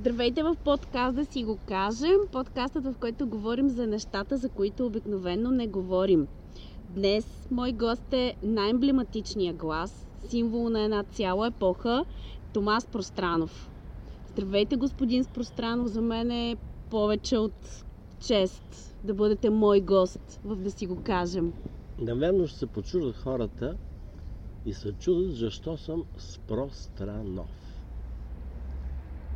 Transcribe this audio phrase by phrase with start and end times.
[0.00, 2.16] Здравейте в подкаст да си го кажем.
[2.32, 6.26] Подкастът, в който говорим за нещата, за които обикновено не говорим.
[6.90, 12.04] Днес мой гост е най-емблематичният глас, символ на една цяла епоха,
[12.52, 13.70] Томас Пространов.
[14.28, 15.86] Здравейте, господин Пространов.
[15.86, 16.56] За мен е
[16.90, 17.84] повече от
[18.20, 21.52] чест да бъдете мой гост в да си го кажем.
[21.98, 23.76] Навярно ще се почудят хората
[24.66, 27.67] и се чудят защо съм Спространов.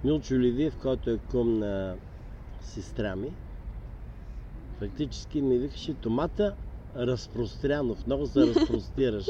[0.05, 1.97] Милчо Ливиев, който е кум на
[2.61, 3.33] сестра ми,
[4.79, 6.55] фактически ми викаше Томата
[6.97, 8.07] Разпрострянов.
[8.07, 9.27] Много се разпростираш.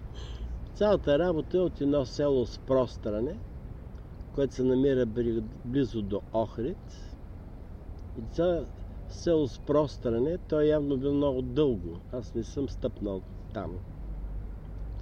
[0.74, 3.38] Цялата работа е от едно село с простране,
[4.34, 5.06] което се намира
[5.64, 7.12] близо до Охрид.
[8.18, 8.64] И това
[9.08, 12.00] село с простране, то е явно било много дълго.
[12.12, 13.22] Аз не съм стъпнал
[13.54, 13.78] там.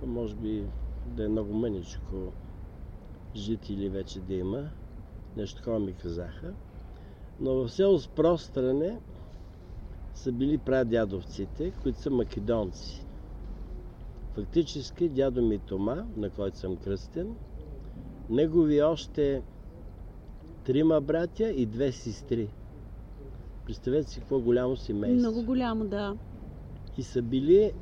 [0.00, 0.64] То може би
[1.06, 2.32] да е много мъничко
[3.34, 4.70] жители вече да има.
[5.38, 6.54] Нещо такова ми казаха.
[7.40, 9.00] Но в село с простране
[10.14, 13.06] са били прадядовците, които са македонци.
[14.34, 17.34] Фактически дядо ми Тома, на който съм кръстен,
[18.30, 19.42] негови още
[20.64, 22.48] трима братя и две сестри.
[23.66, 25.30] Представете си какво голямо семейство.
[25.30, 26.16] Много голямо, да.
[26.96, 27.72] И са били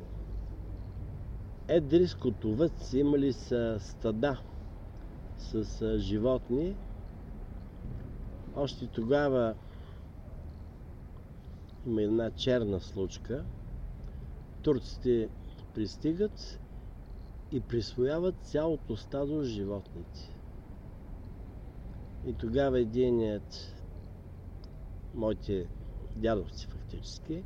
[1.67, 4.39] едри скотовъдци, имали са стада
[5.37, 6.75] с животни.
[8.57, 9.55] Още тогава
[11.85, 13.45] има една черна случка.
[14.61, 15.29] Турците
[15.73, 16.59] пристигат
[17.51, 20.35] и присвояват цялото стадо с животните.
[22.25, 23.75] И тогава единият,
[25.15, 25.67] моите
[26.15, 27.43] дядовци фактически,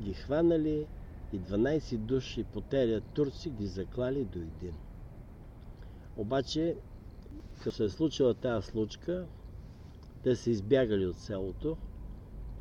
[0.00, 0.86] ги хванали
[1.32, 4.74] и 12 души потерят турци ги заклали до един.
[6.16, 6.76] Обаче,
[7.62, 9.26] като се е случила тази случка,
[10.22, 11.76] те са избягали от селото,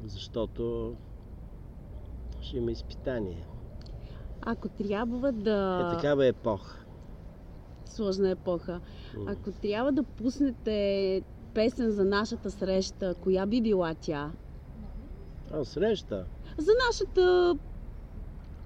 [0.05, 0.95] защото
[2.41, 3.47] ще има изпитание.
[4.41, 5.89] Ако трябва да...
[5.93, 6.85] Е такава епоха.
[7.85, 8.81] Сложна епоха.
[9.27, 11.21] Ако трябва да пуснете
[11.53, 14.31] песен за нашата среща, коя би била тя?
[15.51, 16.25] А, среща?
[16.57, 17.55] За нашата...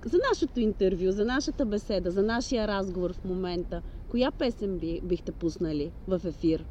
[0.05, 3.81] За нашето интервю, за нашата беседа, за нашия разговор в момента.
[4.09, 6.65] Коя песен би, бихте пуснали в ефир?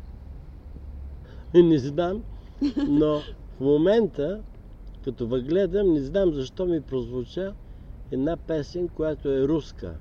[1.54, 2.22] Не знам,
[2.88, 3.18] но
[3.56, 4.42] в момента,
[5.04, 7.54] като въгледам, не знам защо ми прозвуча
[8.10, 9.94] една песен, която е руска,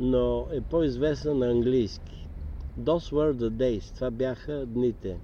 [0.00, 2.28] но е по-известна на английски.
[2.80, 3.94] Those were the days.
[3.94, 5.16] Това бяха дните.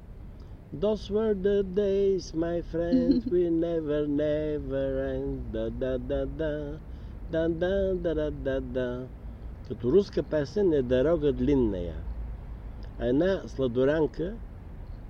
[0.77, 5.37] Those were the days, my friends, we never, never end.
[5.53, 6.79] Да, да, да, да.
[7.31, 9.07] Да, да, да, да, да.
[9.69, 11.95] Като руска песен е Дорога длинная.
[12.99, 14.35] А една сладоранка,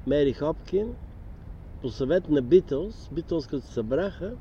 [0.08, 0.94] Мери Хопкин,
[1.82, 4.34] по съвет на Битълс, Битълс като се събраха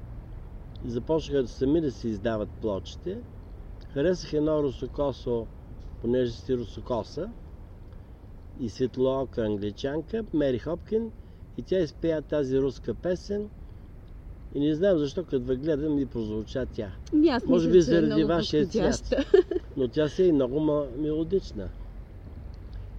[0.85, 3.17] и започнаха сами да си издават плочите,
[3.93, 5.47] харесах едно русокосо,
[6.01, 7.29] понеже си русокоса,
[8.59, 11.11] и светлоока англичанка, Мери Хопкин,
[11.57, 13.49] и тя изпея тази руска песен.
[14.55, 16.91] И не знам защо, като гледам, ми прозвуча тя.
[17.13, 19.15] Ами аз Може би е заради вашия цвят.
[19.77, 21.69] Но тя си е и много мелодична.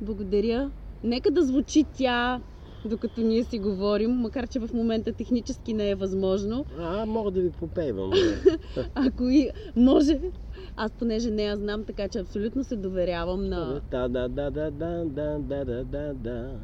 [0.00, 0.70] Благодаря.
[1.04, 2.40] Нека да звучи тя,
[2.84, 6.66] докато ние си говорим, макар че в момента технически не е възможно.
[6.78, 8.12] А, мога да ви попейвам.
[8.94, 10.20] Ако и може,
[10.76, 13.80] аз понеже не я знам, така че абсолютно се доверявам на...
[13.90, 16.58] Да, да, да, да, да, да, да, да, да, да.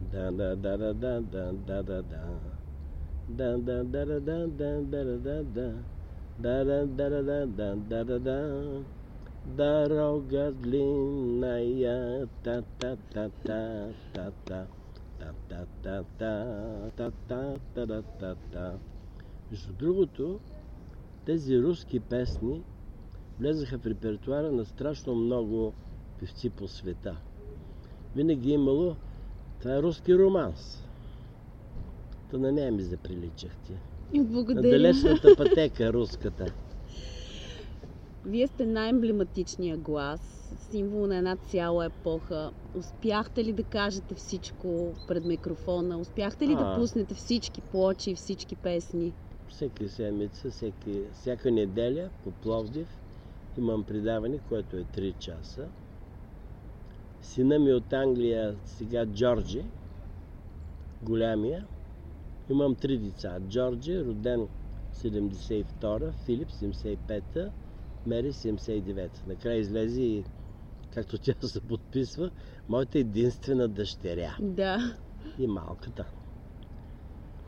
[0.00, 2.22] Да, да, да, да, да, да, да, да, да.
[3.28, 5.72] Да, да, да, да, да, да, да, да, да, да.
[6.38, 8.84] Да, да, да, да, да, да, да, да.
[9.46, 12.62] Дорога длинная, та
[19.50, 20.40] Между другото,
[21.24, 22.62] тези руски песни
[23.40, 25.72] влезаха в репертуара на страшно много
[26.20, 27.16] певци по света.
[28.16, 28.96] Винаги е имало
[29.60, 30.82] това е руски романс.
[32.30, 33.80] Та на нея ми заприличахте.
[34.12, 34.70] И На Благодаря.
[34.70, 36.46] далечната пътека руската.
[38.26, 40.35] Вие сте най-емблематичния глас,
[40.70, 42.50] символ на една цяла епоха.
[42.74, 45.98] Успяхте ли да кажете всичко пред микрофона?
[45.98, 46.76] Успяхте ли да А.
[46.78, 49.12] пуснете всички плочи и всички песни?
[49.48, 52.88] Всеки седмица, всеки, всяка неделя по Пловдив
[53.58, 55.68] имам предаване, което е 3 часа.
[57.22, 59.64] Сина ми от Англия, сега Джорджи,
[61.02, 61.66] голямия.
[62.50, 63.38] Имам три деца.
[63.48, 64.48] Джорджи, роден
[64.94, 67.50] 72-та, Филип 75-та,
[68.06, 69.20] Мери 79-та.
[69.26, 70.24] Накрая излезе и
[70.94, 72.30] както тя се подписва,
[72.68, 74.96] моята единствена дъщеря Да,
[75.38, 76.04] и малката.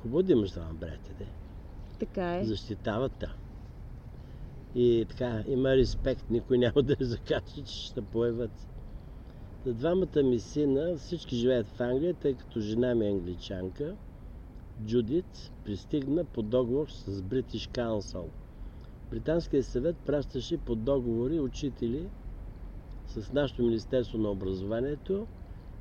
[0.03, 1.27] Хубаво да имаш двама братя, де.
[1.99, 2.45] така е.
[2.45, 3.27] Защитават те.
[4.75, 8.69] И така, има респект, никой няма да я закача, че ще появят.
[9.67, 13.97] За двамата ми сина, всички живеят в Англия, тъй като жена ми е англичанка.
[14.85, 18.25] Джудит пристигна по договор с British Council.
[19.11, 22.09] Британският съвет пращаше по договори учители
[23.07, 25.27] с нашето Министерство на образованието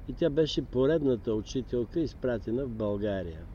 [0.07, 3.45] и тя беше поредната учителка, изпратена в България.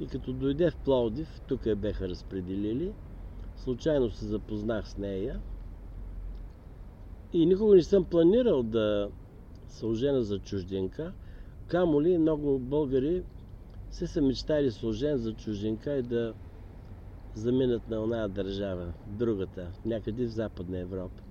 [0.00, 2.92] И като дойде в Пловдив, тук я беха разпределили,
[3.56, 5.40] случайно се запознах с нея
[7.32, 9.10] и никога не съм планирал да
[9.68, 11.12] се ожена за чужденка,
[11.66, 13.22] камо ли много българи
[13.90, 16.34] се са мечтали с ожен за чужденка и да
[17.38, 21.22] заминат на оная държава, другата, някъде в Западна Европа.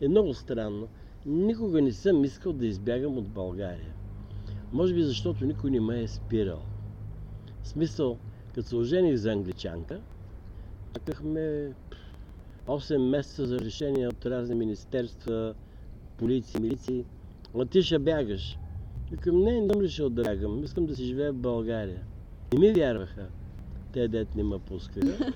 [0.00, 0.88] Е много странно.
[1.26, 3.92] Никога не съм искал да избягам от България.
[4.72, 6.62] Може би защото никой не ме е спирал.
[7.62, 8.18] В смисъл,
[8.54, 10.00] като се ожених за англичанка,
[10.94, 11.72] чакахме
[12.66, 15.54] 8 месеца за решение от разни министерства,
[16.16, 17.04] полиции, милиции.
[17.54, 18.58] Ма ти ще бягаш.
[19.10, 20.64] Викам, не, не съм решил да бягам.
[20.64, 22.02] Искам да си живея в България.
[22.52, 23.26] Не ми вярваха.
[23.92, 25.32] Те дет не ме пускаха.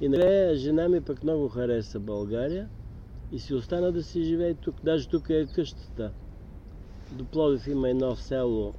[0.00, 2.68] И накрая жена ми пък много хареса България
[3.32, 4.74] и си остана да си живее тук.
[4.84, 6.12] Даже тук е къщата.
[7.12, 8.74] До Пловдив има едно село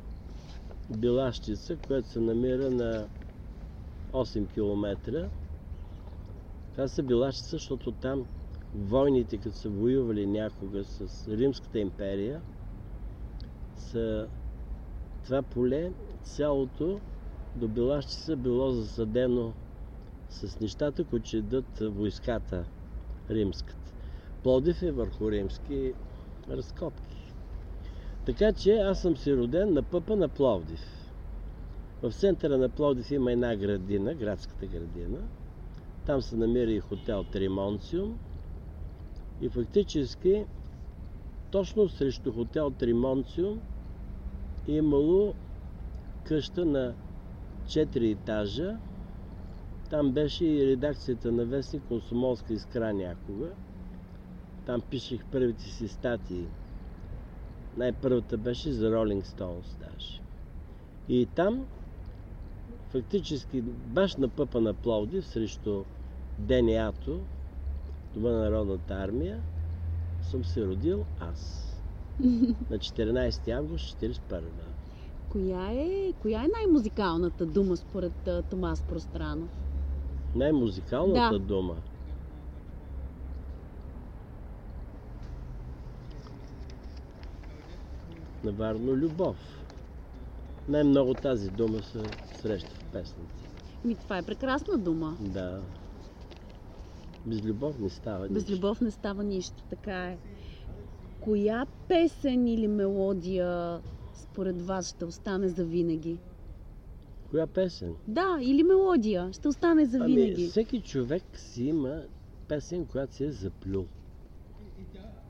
[0.98, 3.08] Билащица, което се намира на
[4.12, 5.30] 8 км.
[6.72, 8.26] Това са Билащица, защото там
[8.76, 12.42] войните, като са воювали някога с Римската империя,
[13.76, 14.28] са
[15.24, 15.92] това поле,
[16.24, 17.00] цялото
[17.56, 19.54] до Билащица било засадено
[20.30, 22.66] с нещата, които ще дадат войската
[23.30, 23.94] римската.
[24.44, 25.94] Плодив е върху римски
[26.50, 27.34] разкопки.
[28.26, 30.82] Така че аз съм си роден на пъпа на Пловдив.
[32.02, 35.18] В центъра на Пловдив има една градина, градската градина.
[36.06, 38.20] Там се намира и хотел Тримонциум.
[39.42, 40.46] И фактически
[41.52, 43.60] точно срещу хотел Тримонциум
[44.68, 45.34] е имало
[46.24, 46.94] къща на
[47.68, 48.78] 4 етажа.
[49.90, 53.50] Там беше и редакцията на вестник Комсомолска искра някога.
[54.66, 56.46] Там пишех първите си статии.
[57.78, 60.22] Най-първата беше за Rolling Stones даже.
[61.10, 61.66] И там
[62.90, 65.84] фактически баш на пъпа на Пловдив срещу
[66.40, 67.20] ДНА-то,
[68.14, 69.42] Дома на Народната армия,
[70.22, 71.72] съм се родил аз.
[72.70, 74.42] На 14 август 41
[75.36, 79.50] Коя е, коя е най-музикалната дума според а, Томас Пространов?
[80.36, 81.46] Най-музикалната Да.
[81.46, 81.76] дума.
[88.44, 89.66] Навярно любов.
[90.68, 92.00] Най-много тази дума се
[92.36, 93.34] среща в песните.
[93.86, 95.18] Ми, това е прекрасна дума.
[95.20, 95.62] Да.
[97.26, 98.52] Без любов не става Без нищо.
[98.52, 100.18] любов не става нищо, така е.
[101.22, 103.80] Коя песен или мелодия
[104.36, 106.18] според вас ще остане за винаги?
[107.32, 107.96] Коя песен?
[108.08, 110.48] Да, или мелодия ще остане за Ами, винаги.
[110.48, 112.02] всеки човек си има
[112.48, 113.86] песен, която си е заплюл.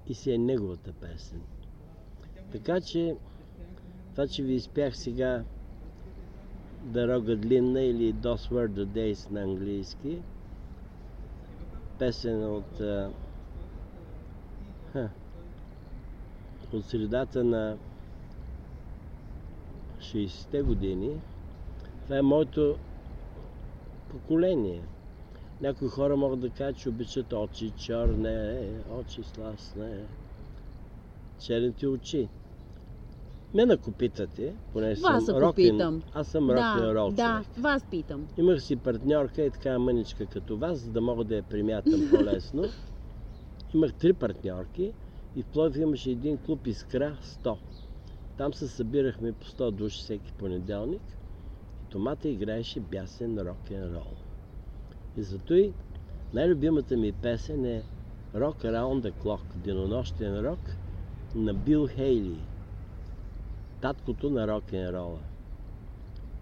[0.07, 1.41] И си е неговата песен.
[2.51, 3.15] Така че,
[4.11, 5.43] това, че ви изпях сега
[6.83, 10.21] Дорога длинна или Those Were the Days на английски,
[11.99, 12.77] песен от
[14.93, 15.09] ха,
[16.73, 17.77] от средата на
[20.05, 21.09] 60-те години.
[22.03, 22.75] Това е моето
[24.09, 24.81] поколение.
[25.61, 28.69] Някои хора могат да кажат, че обичат очи черне,
[28.99, 30.03] очи сласне,
[31.39, 32.27] черните очи.
[33.53, 36.03] Мен ако питате, поне съм Вас ако рокен, питам.
[36.13, 38.27] аз съм рокен да, рол да, вас питам.
[38.37, 42.63] Имах си партньорка и така мъничка като вас, за да мога да я примятам по-лесно.
[43.73, 44.91] Имах три партньорки
[45.35, 47.57] и в Пловдив имаше един клуб Искра 100.
[48.37, 51.01] Там се събирахме по 100 души всеки понеделник.
[51.83, 54.13] И Томата играеше бясен рок-н-рол.
[55.17, 55.73] И зато и
[56.33, 57.83] най-любимата ми песен е
[58.35, 60.59] Rock Around the Clock, денонощен рок
[61.35, 62.39] на Бил Хейли,
[63.81, 65.19] таткото на рок-н-рола.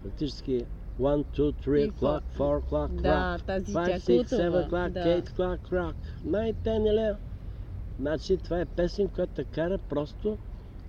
[0.02, 0.66] Фактически
[1.00, 5.22] 1, 2, 3 o'clock, 4 o'clock, Да, тази 5, тя 6, култова, 7 o'clock, да.
[5.22, 5.94] 8 o'clock, rock.
[6.26, 7.16] 9, 10, 11.
[8.00, 10.38] Значи това е песен, която те кара просто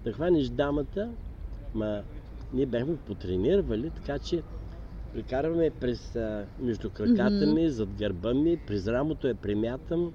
[0.05, 1.11] да хванеш дамата,
[1.73, 2.01] ма
[2.53, 4.43] ние бяхме потренирали, така че
[5.13, 10.13] прекарваме през а, между краката ми, зад гърба ми, през рамото я примятам.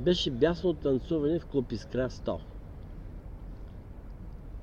[0.00, 2.24] Беше бясно танцуване в клуб Искра 100.
[2.24, 2.40] Това са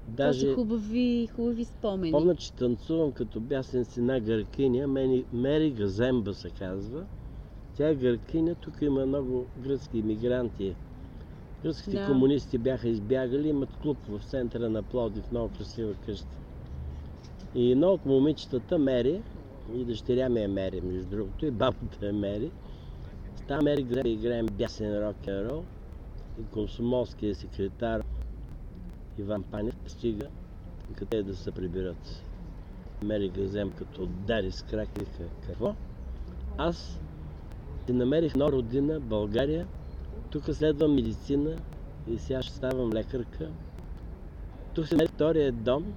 [0.07, 2.11] Даже хубави, хубави спомени.
[2.11, 7.05] помня, че танцувам като бясен си една гъркиня, Мери, Мери Газемба се казва.
[7.77, 10.75] Тя е гъркиня, тук има много гръцки иммигранти.
[11.65, 12.05] Гръцките Да.
[12.05, 16.37] комунисти бяха избягали, имат клуб в центъра на Пловдив, много красива къща.
[17.55, 19.21] И едно от момичетата, Мери,
[19.75, 22.51] и дъщеря ми е Мери, между другото, и бабата е Мери,
[23.35, 25.63] Става Мери Гребе играем бясен рок н рол
[26.41, 28.03] и комсомолския секретар
[29.17, 30.27] Иван Панев стига
[30.95, 32.23] къде да се приберат.
[33.03, 34.89] Мери Газем като удари с крак
[35.47, 35.75] какво?
[36.57, 36.99] Аз
[37.89, 39.67] намерих нова родина, България,
[40.35, 41.55] тук следвам медицина
[42.11, 43.47] и сега ще ставам лекарка.
[44.73, 45.93] Тук се втория дом.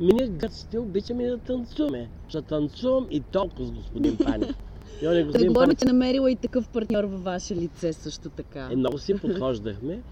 [0.00, 2.08] Ние гърците обичаме да танцуваме.
[2.28, 4.56] Ще танцувам и толкова с господин Панев.
[5.02, 5.78] И он е Да господин говорим, Панев.
[5.78, 8.68] че намерила и такъв партньор във ваше лице също така.
[8.72, 10.02] Е, много си подхождахме.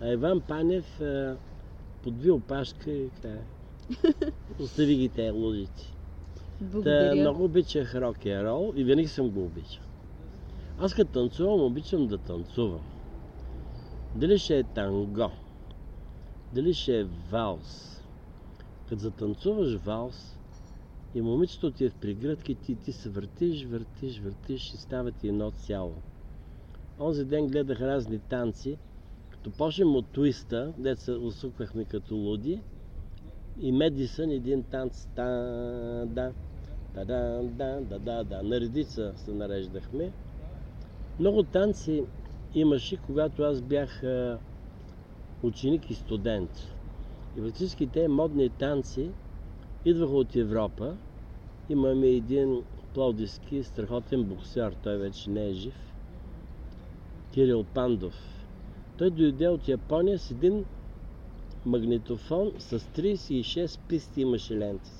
[0.00, 1.34] А Иван Панев е,
[2.02, 3.34] подви опашка и така.
[4.60, 5.94] Остави ги те лудици.
[6.58, 7.14] Та, Благодаря.
[7.14, 9.85] много обичах рок н рол и винаги съм го обичал.
[10.78, 12.80] Аз като танцувам, обичам да танцувам.
[14.14, 15.30] Дали ще е танго,
[16.54, 18.02] дали ще е валс.
[18.88, 20.38] Като затанцуваш валс
[21.14, 25.28] и момичето ти е в пригръдки, ти, ти се въртиш, въртиш, въртиш и става ти
[25.28, 25.94] едно цяло.
[27.00, 28.78] Онзи ден гледах разни танци,
[29.30, 32.60] като почнем от твиста, дето се усуквахме като луди,
[33.60, 35.24] и Медисън един танц, та,
[36.06, 36.32] да,
[36.94, 40.12] да, да, да, да, да, да, на редица се нареждахме.
[41.18, 42.04] Много танци
[42.54, 44.02] имаше, когато аз бях
[45.42, 46.50] ученик и студент.
[47.36, 49.10] И фактически те модни танци
[49.84, 50.96] идваха от Европа.
[51.68, 52.62] Имаме един
[52.94, 55.92] пловдивски страхотен боксер, той вече не е жив.
[57.32, 58.46] Кирил Пандов.
[58.98, 60.64] Той дойде от Япония с един
[61.66, 64.90] магнитофон с 36 писти имаше ленти.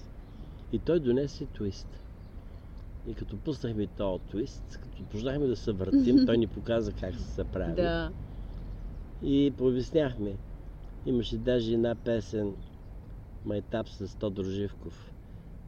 [0.73, 2.06] И той донесе твист.
[3.09, 7.45] И като пуснахме този твист, като почнахме да се въртим, той ни показа как се
[7.45, 7.75] прави.
[7.75, 8.11] Да.
[9.23, 10.33] И пообясняхме.
[11.07, 12.55] Имаше даже една песен
[13.45, 15.13] Майтап с Тодор Живков.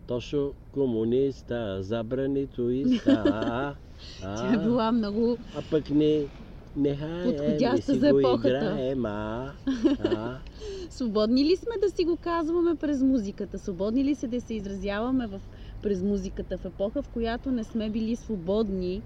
[0.06, 3.74] Точно комуниста, забрани туиста, а,
[4.20, 5.38] Тя е била много...
[5.56, 6.24] а пък не,
[6.76, 8.48] не хай, Подходяща за епохата.
[8.48, 9.52] играем, а,
[10.04, 10.38] а.
[10.90, 13.58] Свободни ли сме да си го казваме през музиката?
[13.58, 15.40] Свободни ли се да се изразяваме в,
[15.82, 19.02] през музиката в епоха, в която не сме били свободни?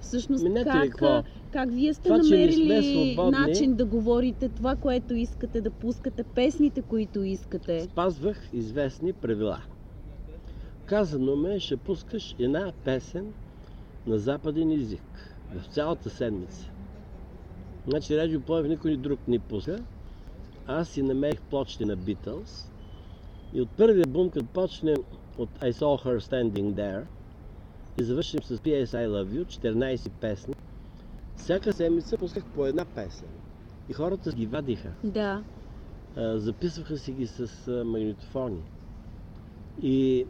[0.00, 1.22] Всъщност, Минете как, какво?
[1.52, 7.22] как вие сте Това, намерили начин да говорите това, което искате, да пускате песните, които
[7.22, 7.80] искате?
[7.80, 9.58] Спазвах известни правила.
[10.86, 13.32] Казано ме, ще пускаш една песен
[14.06, 16.70] на западен език в цялата седмица.
[17.86, 19.78] Значи Радио Пловдив никой друг не пуска.
[20.66, 22.70] Аз си намерих плочите на Beatles
[23.54, 24.96] и от първия бум, като почнем
[25.40, 27.02] от I Saw Her Standing There
[28.00, 28.84] и завършим с P.S.
[28.84, 30.54] I Love You, 14 песни,
[31.36, 33.28] всяка седмица пусках по една песен.
[33.88, 34.88] И хората ги вадиха.
[35.04, 35.42] Да.
[36.16, 38.62] А, записваха си ги с а, магнитофони.
[39.82, 40.26] И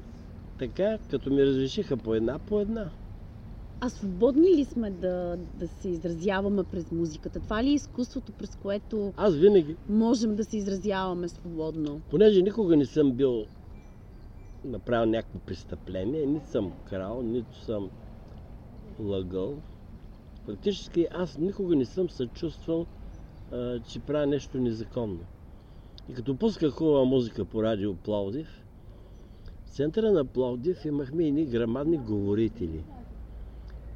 [0.59, 2.91] така, като ми разрешиха по една, по една.
[3.81, 7.41] А свободни ли сме да, да се изразяваме през музиката?
[7.41, 12.01] Това ли е изкуството, през което Аз винаги, можем да се изразяваме свободно?
[12.11, 13.45] понеже никога не съм бил
[14.65, 17.91] направил някакво престъпление, нито съм крал, нито съм
[19.01, 19.59] лъгъл.
[20.47, 22.87] Фактически аз никога не съм се чувствал,
[23.53, 25.21] а, че правя нещо незаконно.
[26.09, 28.65] И като пусках хубава музика по радио Пловдив,
[29.65, 32.85] в центъра на Пловдив имахме едни грамадни говорители.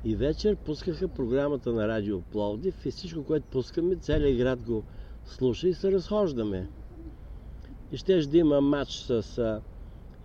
[0.04, 4.82] И вечер пускаха програмата на радио Пловдив и всичко, което пускаме, целият град го
[5.24, 6.68] слуша и се разхождаме.
[7.92, 9.60] И ще да има матч с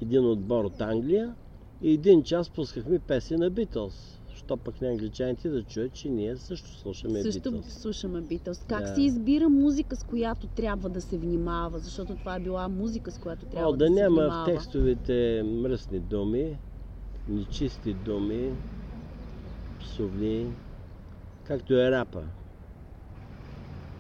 [0.02, 1.36] един отбор от Англия
[1.82, 4.16] и един час пускахме песен на Битълс.
[4.36, 7.62] Що пък не англичаните да чуят, че ние също слушаме Също Beatles.
[7.62, 8.60] слушаме Битълс.
[8.60, 8.88] Как Да.
[8.88, 11.80] се избира музика, с която трябва да се внимава?
[11.80, 14.44] Защото това е била музика, с която трябва О, да, да се няма внимава.
[14.44, 16.58] в текстовете мръсни думи,
[17.30, 18.54] нечисти думи,
[19.80, 20.48] псовни,
[21.44, 22.22] както е рапа.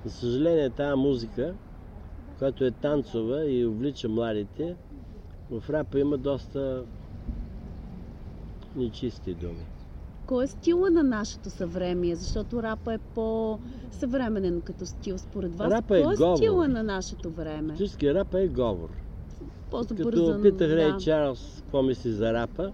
[0.05, 1.53] За съжаление, тази музика,
[2.37, 4.75] която е танцова и увлича младите,
[5.51, 6.83] в рапа има доста
[8.75, 9.65] нечисти думи.
[10.25, 12.15] Кой е стила на нашето съвремие?
[12.15, 15.71] Защото рапа е по-съвременен като стил според вас.
[15.71, 16.37] Рапа е Кой е говор.
[16.37, 17.69] стила на нашето време?
[17.69, 18.89] Фактически рапа е говор.
[19.71, 20.97] Като питах Рей да.
[20.97, 22.71] Чарлз какво мисли за рапа,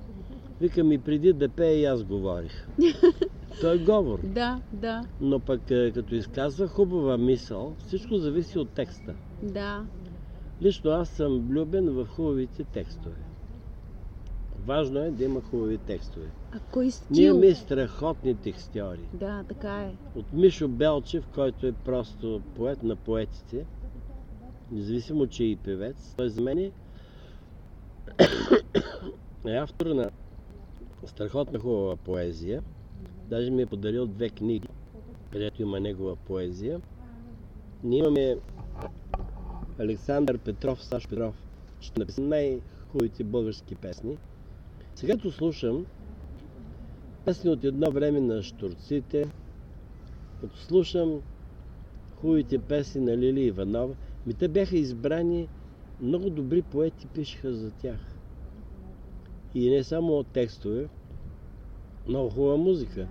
[0.61, 2.67] вика ми преди да пее и аз говорих.
[3.61, 4.19] Той е говор.
[4.23, 9.13] Да, да, Но пък е, като изказва хубава мисъл, всичко зависи от текста.
[9.43, 9.85] да.
[10.61, 13.15] Лично аз съм влюбен в хубавите текстове.
[14.65, 16.27] Важно е да има хубави текстове.
[16.51, 17.23] А кой Ние стил?
[17.23, 19.09] имаме страхотни текстьори.
[19.13, 19.95] Да, така е.
[20.15, 23.65] От Мишо Белчев, който е просто поет на поетите,
[24.71, 26.71] независимо, че е и певец, той за мен е
[29.51, 30.09] е автор на
[31.05, 32.63] страхотна хубава поезия.
[33.29, 34.67] Даже ми е подарил две книги,
[35.31, 36.81] където има негова поезия.
[37.83, 38.37] Ние имаме
[39.79, 41.35] Александър Петров, Саш Петров,
[41.79, 44.17] ще написа най-хубавите български песни.
[44.95, 45.85] Сега като слушам
[47.25, 49.27] песни от едно време на штурците,
[50.41, 51.21] като слушам
[52.15, 53.95] хубавите песни на Лили Иванова,
[54.27, 55.47] ми те бяха избрани,
[56.01, 57.99] много добри поети пишеха за тях.
[59.55, 60.87] И не само текстове,
[62.07, 63.07] много хубава музика.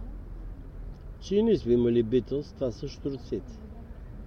[1.21, 3.53] Че и ние сме имали Битълс, това са штурците.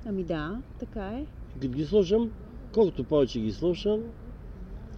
[0.05, 1.25] Ами да, така е.
[1.61, 2.31] Като ги слушам,
[2.73, 4.03] колкото повече ги слушам,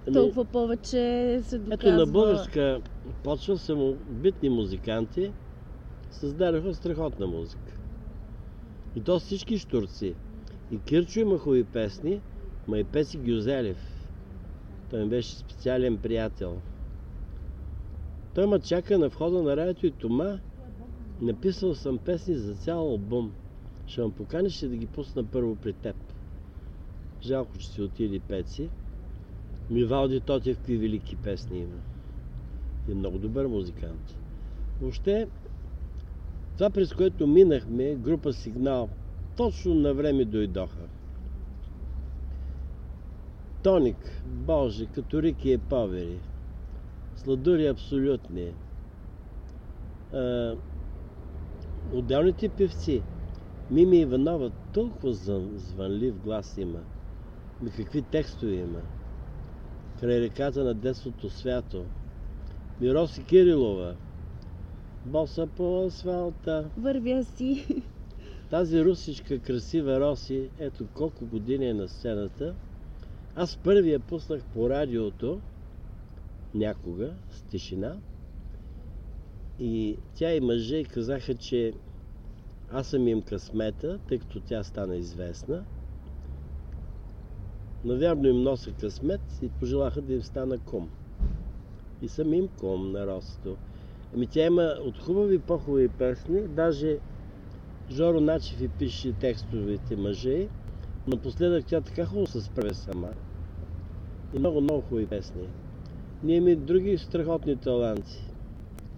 [0.08, 1.74] ами, Толкова повече се доказва...
[1.74, 2.82] ето на българска
[3.24, 5.32] почва самобитни музиканти
[6.12, 7.78] създадаха страхотна музика.
[8.96, 10.16] И то всички штурци.
[10.72, 12.22] И Кирчо има хубави песни,
[12.68, 14.12] ма и Песи Гюзелев.
[14.90, 16.58] Той ми беше специален приятел.
[18.36, 20.40] Той ме чака на входа на радиото и Тома.
[21.22, 23.32] Написал съм песни за цял албум.
[23.88, 25.96] Ще ме поканиш да ги пусна първо при теб?
[27.24, 28.70] Жалко, че си отиде Пеци.
[29.70, 31.80] Ми Валди Тотев какви велики песни има.
[32.88, 34.16] И е много добър музикант.
[34.82, 35.28] Въобще,
[36.58, 38.90] това през което минахме, група Сигнал,
[39.36, 40.88] точно на време дойдоха.
[43.64, 46.20] Тоник, Боже, като Рики е повери.
[47.16, 48.54] Сладури абсолютни.
[50.14, 50.56] А,
[51.92, 53.02] отделните певци.
[53.72, 56.84] Мими Иванова толкова звън- звънлив глас има.
[57.62, 58.82] Ми какви текстове има.
[60.00, 61.86] Край реката на детството свято.
[62.82, 63.96] Мироси Кирилова.
[65.06, 66.70] Боса по асфалта.
[66.78, 67.66] Вървя си.
[68.50, 72.56] Тази русичка красива Роси, ето колко години е на сцената.
[73.36, 75.42] Аз първия пуснах по радиото
[76.54, 77.98] някога с тишина.
[79.60, 81.74] И тя и мъже казаха, че
[82.72, 85.64] аз съм им късмета, тъй като тя стана известна.
[87.86, 90.90] Навярно им нося късмет и пожелаха да им стана кум.
[92.02, 93.58] И съм им кум на Росито.
[94.16, 96.98] Ами тя има от хубави по-хубави песни, даже
[97.92, 100.48] Жоро Начев и пише текстовете мъже.
[101.08, 103.10] Напоследък тя така хубаво се справя сама.
[104.34, 105.42] И много, много хубави песни.
[106.24, 108.30] Ние имаме други страхотни таланти.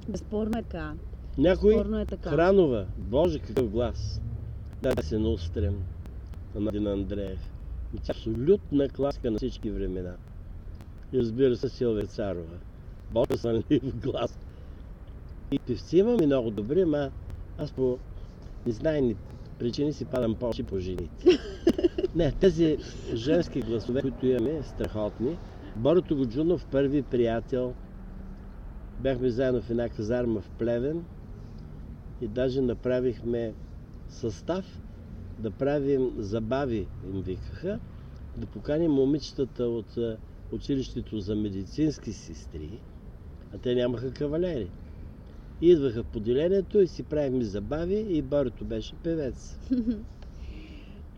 [0.10, 0.94] Безспорно е така.
[1.38, 2.30] Някой Безспорно е така.
[2.30, 4.22] Хранова, боже какъв глас.
[4.82, 5.84] Да се наустрем
[6.56, 7.52] на Надин Андреев.
[7.96, 10.16] И тя абсолютна класка на всички времена.
[11.14, 12.58] И разбира се Силвия Царова.
[13.12, 14.40] Боже свърлив глас.
[15.52, 17.12] И певци имаме много добри, ама
[17.58, 18.00] аз по
[18.66, 19.16] незнайни
[19.60, 21.40] причини си падам повече по жените.
[22.16, 22.78] Не, тези
[23.14, 25.38] женски гласове, които имаме, страхотни.
[25.76, 27.74] Борото Годжунов, първи приятел.
[29.00, 31.04] Бяхме заедно в една казарма в Плевен
[32.22, 33.54] и даже направихме
[34.10, 34.82] състав
[35.42, 37.80] да правим забави, им викаха,
[38.38, 40.18] да поканим момичетата от а,
[40.52, 42.80] училището за медицински сестри,
[43.54, 44.68] а те нямаха кавалери.
[45.62, 49.60] И идваха в поделението и си правихме забави и Борито беше певец.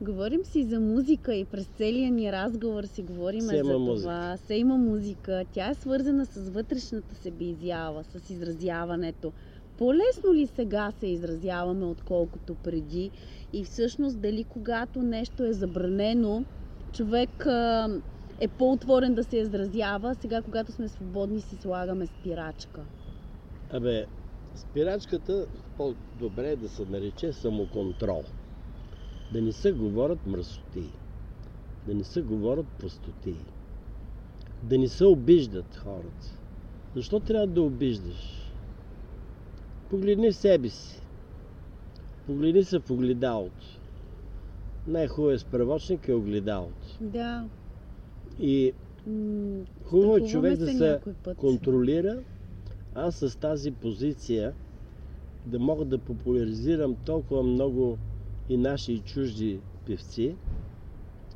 [0.02, 4.02] Говорим си за музика и през целия ни разговор си говорим за музика.
[4.02, 4.38] това.
[4.38, 5.46] Се има музика.
[5.52, 9.34] Тя е свързана с вътрешната себе изява, с изразяването.
[9.78, 13.12] По-лесно ли сега се изразяваме, отколкото преди?
[13.54, 16.46] И всъщност дали когато нещо е забранено,
[16.94, 17.46] човек
[18.40, 22.82] е по-отворен да се изразява, сега когато сме свободни си слагаме спирачка.
[23.72, 24.06] Абе,
[24.56, 28.24] спирачката по-добре е да се нарече самоконтрол.
[29.34, 30.90] Да не се говорят мръсоти.
[31.88, 33.36] Да не се говорят простоти.
[34.64, 36.40] Да не се обиждат хората.
[36.96, 38.43] Защо трябва да обиждаш?
[39.94, 41.02] Погледни себе си.
[42.26, 43.80] Погледни се в огледалото.
[44.88, 46.98] Най-хубавият справочник е огледалото.
[47.02, 47.46] Да.
[48.40, 48.74] И
[49.84, 51.00] хубаво е човек да се
[51.38, 52.24] контролира,
[52.96, 54.54] аз с тази позиция
[55.46, 57.98] да мога да популяризирам толкова много
[58.50, 60.36] и наши и чужди певци,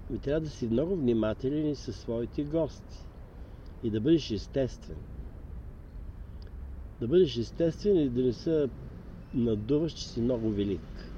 [0.09, 3.07] ми трябва да си много внимателен и със своите гости.
[3.83, 4.97] И да бъдеш естествен.
[7.01, 8.69] Да бъдеш естествен и да не се
[9.33, 11.11] надуваш, че си много велик.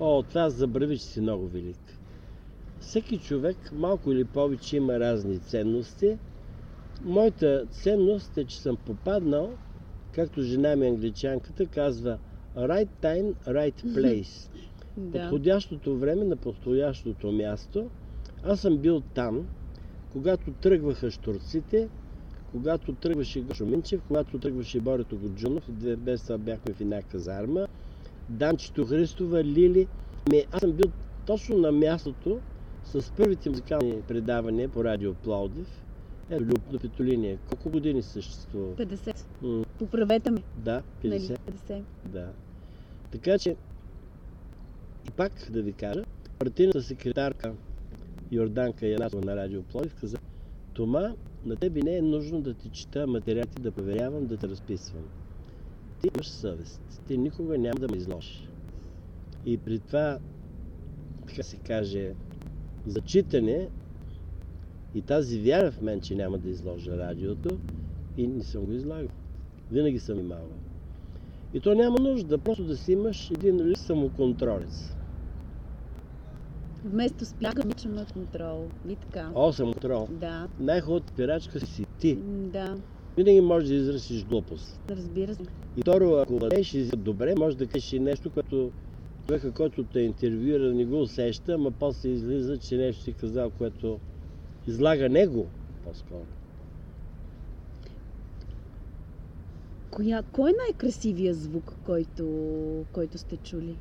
[0.00, 1.98] О, това забрави, че си много велик.
[2.80, 6.18] всеки човек малко или повече има разни ценности.
[7.02, 9.52] Моята ценност е, че съм попаднал,
[10.12, 12.18] както жена ми англичанката казва,
[12.56, 14.50] right time, right place.
[14.96, 15.20] Да.
[15.22, 17.90] Подходящото време на подходящото място.
[18.42, 19.46] Аз съм бил там,
[20.12, 21.88] когато тръгваха штурците,
[22.52, 27.66] когато тръгваше Гошо Минчев, когато тръгваше Борето Годжунов, две без това бяхме в една казарма,
[28.28, 29.86] Данчето Христова, Лили.
[30.30, 30.86] Ми, аз съм бил
[31.26, 32.40] точно на мястото
[32.84, 35.82] с първите музикални предавания по радио Пловдив.
[36.30, 37.38] Ето, Любно Петолиния.
[37.48, 38.74] Колко години съществува?
[38.74, 39.16] 50.
[39.42, 40.42] М, Поправете ме.
[40.56, 41.08] Да, 50.
[41.08, 41.20] Нали?
[41.20, 41.82] 50.
[42.04, 42.28] Да.
[43.10, 43.56] Така че,
[45.08, 46.04] и пак да ви кажа,
[46.38, 47.54] партийната секретарка
[48.32, 50.18] Йорданка Янатова на Радио Пловдив каза,
[50.74, 51.12] Тома,
[51.44, 55.02] на тебе не е нужно да ти чета материалите, да проверявам, да те разписвам.
[56.00, 57.02] Ти имаш съвест.
[57.08, 58.48] Ти никога няма да ме изложиш.
[59.46, 60.18] И при това,
[61.26, 62.14] така се каже,
[62.86, 63.68] зачитане
[64.94, 67.58] и тази вяра в мен, че няма да изложа радиото,
[68.16, 69.08] и не съм го излагал.
[69.72, 70.48] Винаги съм имал.
[71.54, 74.96] И то няма нужда, просто да си имаш един лист самоконтролец.
[76.84, 78.68] Вместо спяга обичаме контрол.
[78.88, 79.30] И така.
[79.34, 80.08] О, самоконтрол.
[80.10, 80.48] Да.
[80.60, 82.16] Най-хубавата пирачка си ти.
[82.52, 82.76] Да.
[83.16, 84.80] Винаги можеш да изразиш глупост.
[84.90, 85.42] Разбира се.
[85.76, 88.70] И второ, ако владееш добре, може да кажеш и нещо, което
[89.26, 94.00] човека, който те интервюира, не го усеща, ама после излиза, че нещо си казал, което
[94.66, 95.46] излага него
[95.84, 96.26] по-скоро.
[99.90, 102.24] Коя, кой е най-красивия звук, който,
[102.92, 103.76] който сте чули?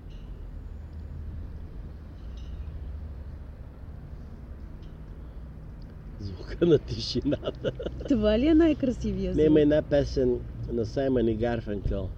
[6.19, 7.71] Звука на тишината.
[8.09, 9.45] Това ли е най-красивия Не, звук?
[9.45, 10.39] има една песен
[10.71, 12.09] на Саймън и Гарфенкъл.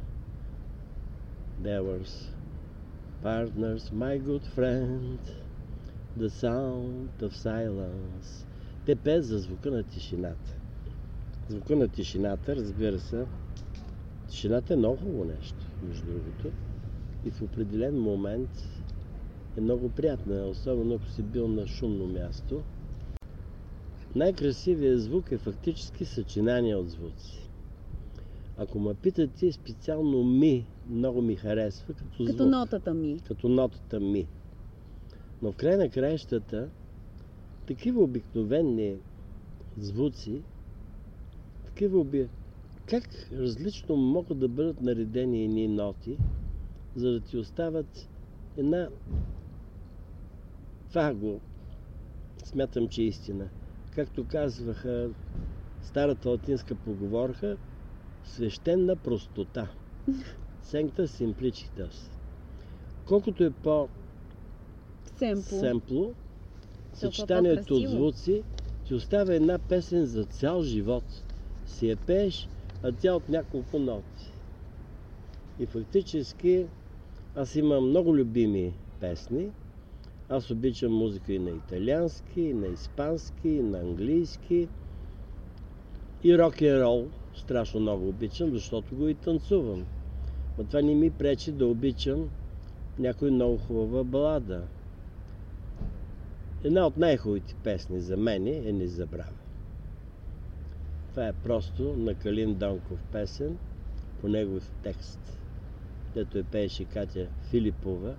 [1.64, 2.32] There was
[3.24, 5.20] partners, my good friend,
[6.20, 8.46] the sound of silence.
[8.86, 10.56] Те пеят за звука на тишината.
[11.50, 13.26] Звука на тишината, разбира се,
[14.28, 16.52] тишината е много хубаво нещо, между другото.
[17.26, 18.50] И в определен момент
[19.58, 22.64] е много приятна, особено ако си бил на шумно място.
[24.16, 27.50] Най-красивият звук е фактически съчинание от звуци.
[28.58, 32.28] Ако ме питате, специално ми много ми харесва като звук.
[32.28, 33.20] Като нотата ми.
[33.28, 34.28] Като нотата ми.
[35.42, 36.70] Но в край на краищата,
[37.68, 38.96] такива обикновени
[39.78, 40.42] звуци,
[41.66, 42.28] такива оби...
[42.86, 46.18] Как различно могат да бъдат наредени едни ноти,
[46.96, 48.10] за да ти остават
[48.58, 48.90] една...
[50.90, 51.40] Това го
[52.44, 53.50] смятам, че е истина.
[53.96, 55.10] Както казваха
[55.82, 57.58] старата латинска поговорка,
[58.24, 59.68] свещена простота.
[60.64, 62.10] Sancta simplicitas.
[63.06, 63.90] Колкото е по
[65.18, 65.56] Семпл.
[65.56, 66.14] семпло,
[66.94, 68.44] съчетанието от звуци
[68.86, 71.04] ти оставя една песен за цял живот.
[71.66, 72.50] Си я пееш,
[72.84, 74.32] а тя от няколко ноти.
[75.60, 76.66] И фактически
[77.36, 79.52] аз имам много любими песни.
[80.32, 84.68] Аз обичам музика и на италиански, и на испански, и на английски.
[86.24, 89.86] И рок н рол страшно много обичам, защото го и танцувам.
[90.58, 92.30] Но това не ми пречи да обичам
[93.00, 94.68] някой много хубава балада.
[96.64, 99.42] Една от най-хубавите песни за мен е Не забравя.
[101.10, 103.58] Това е просто на Калин Донков песен
[104.22, 105.40] по негов текст,
[106.14, 108.16] дето е пееше Катя Филипова.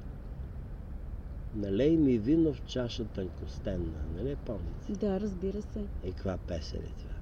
[1.55, 4.05] Налей ми вино в чаша тънкостенна.
[4.17, 4.93] Нали помните?
[4.93, 5.85] Да, разбира се.
[6.03, 7.15] Е, каква песен е това?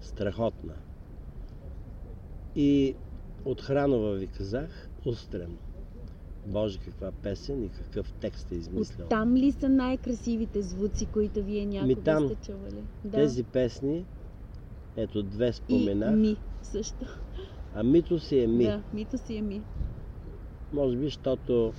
[0.00, 0.74] Страхотна.
[2.56, 2.94] И
[3.44, 5.56] от Хранова ви казах, устрем.
[6.46, 9.06] Боже, каква песен и какъв текст е измислял.
[9.06, 12.28] Оттам ли са най-красивите звуци, които вие някога там.
[12.28, 12.82] сте чували?
[13.04, 13.10] Да.
[13.10, 14.04] Тези песни,
[14.96, 17.04] ето две споменах, И ми също.
[17.74, 18.64] а Мито си е ми.
[18.64, 19.62] Да, мито си е ми.
[20.72, 21.72] Може би, защото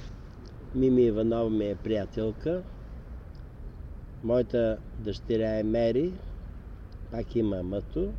[0.75, 2.63] Мими Иванова ми е приятелка.
[4.23, 6.13] Моята дъщеря е Мери.
[7.11, 8.13] Пак има мъто.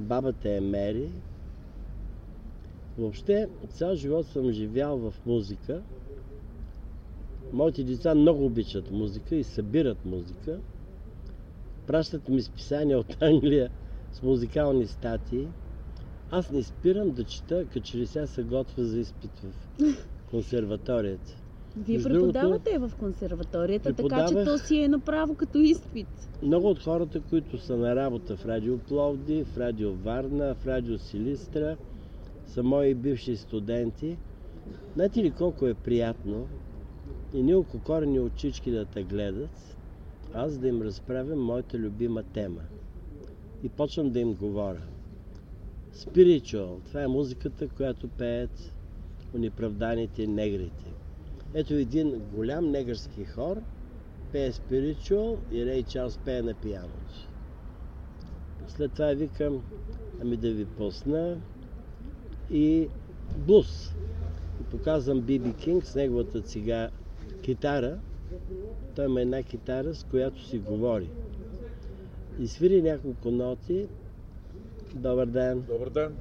[0.00, 1.10] Бабата е Мери.
[2.98, 5.82] Въобще, цял живот съм живял в музика.
[7.52, 10.60] Моите деца много обичат музика и събират музика.
[11.86, 13.70] Пращат ми списания от Англия
[14.12, 15.48] с музикални статии.
[16.30, 19.52] Аз не спирам да чета, като че ли сега се готвя за изпит в
[20.30, 21.47] консерваторията.
[21.78, 26.06] Вие Между преподавате в консерваторията, така че то си е направо като изпит.
[26.42, 30.98] Много от хората, които са на работа в Радио Пловди, в Радио Варна, в Радио
[30.98, 31.76] Силистра,
[32.46, 34.16] са мои бивши студенти.
[34.94, 36.46] Знаете ли колко е приятно
[37.34, 39.76] и ни ококорени очички да те гледат,
[40.34, 42.60] аз да им разправям моята любима тема.
[43.62, 44.82] И почвам да им говоря.
[45.94, 48.74] Spiritual, това е музиката, която пеят
[49.34, 50.97] унеправданите негрите.
[51.54, 53.56] Ето един голям негърски хор,
[54.32, 57.28] пее Spiritual и Рей Чарлз пее на пияното.
[58.66, 59.62] След това викам,
[60.22, 61.40] ами да ви пусна
[62.50, 62.88] и
[63.36, 63.94] блуз.
[64.60, 66.90] И показвам Биби Кинг с неговата цига
[67.42, 67.98] китара.
[68.94, 71.10] Той има една китара, с която си говори.
[72.40, 73.88] И свири няколко ноти.
[74.94, 75.60] Добър ден.
[75.60, 76.16] Добър ден.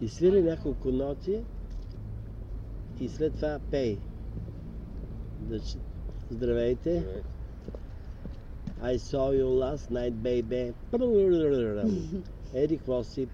[0.00, 1.42] И свири няколко ноти
[3.00, 3.98] и след това пей.
[5.48, 5.76] Значи,
[6.30, 7.04] здравейте.
[8.82, 10.72] I saw you last night, baby.
[12.54, 13.28] Еди, какво си?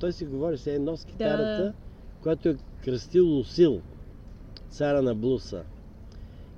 [0.00, 1.72] Той си говори с едно с китарата, Да.
[2.22, 3.80] която е кръстил Лусил,
[4.68, 5.64] цара на блуса.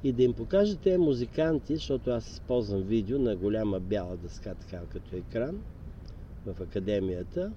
[0.05, 4.81] И да им покажа тези музиканти, защото аз използвам видео на голяма бяла дъска, така
[4.93, 5.59] като екран,
[6.47, 7.53] в академията,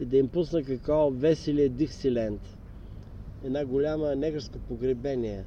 [0.00, 2.55] и да им пусна какво веселие Диксиленд.
[3.44, 5.44] Една голяма негърско погребение.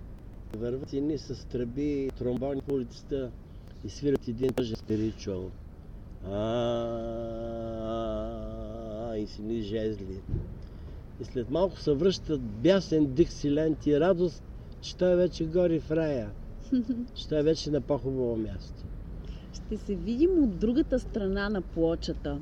[0.58, 3.32] Върват едни с тръби, тромбони по улицата
[3.86, 5.52] и свират един тъжен спиричуал.
[6.32, 6.36] А,
[9.16, 10.22] и си ни жезли.
[11.22, 14.44] И след малко се връщат бясен Диксиленд и радост,
[14.82, 16.30] че той вече гори в рая.
[17.16, 18.84] Че той вече на по-хубаво място.
[19.54, 22.38] Ще се видим от другата страна на плочата.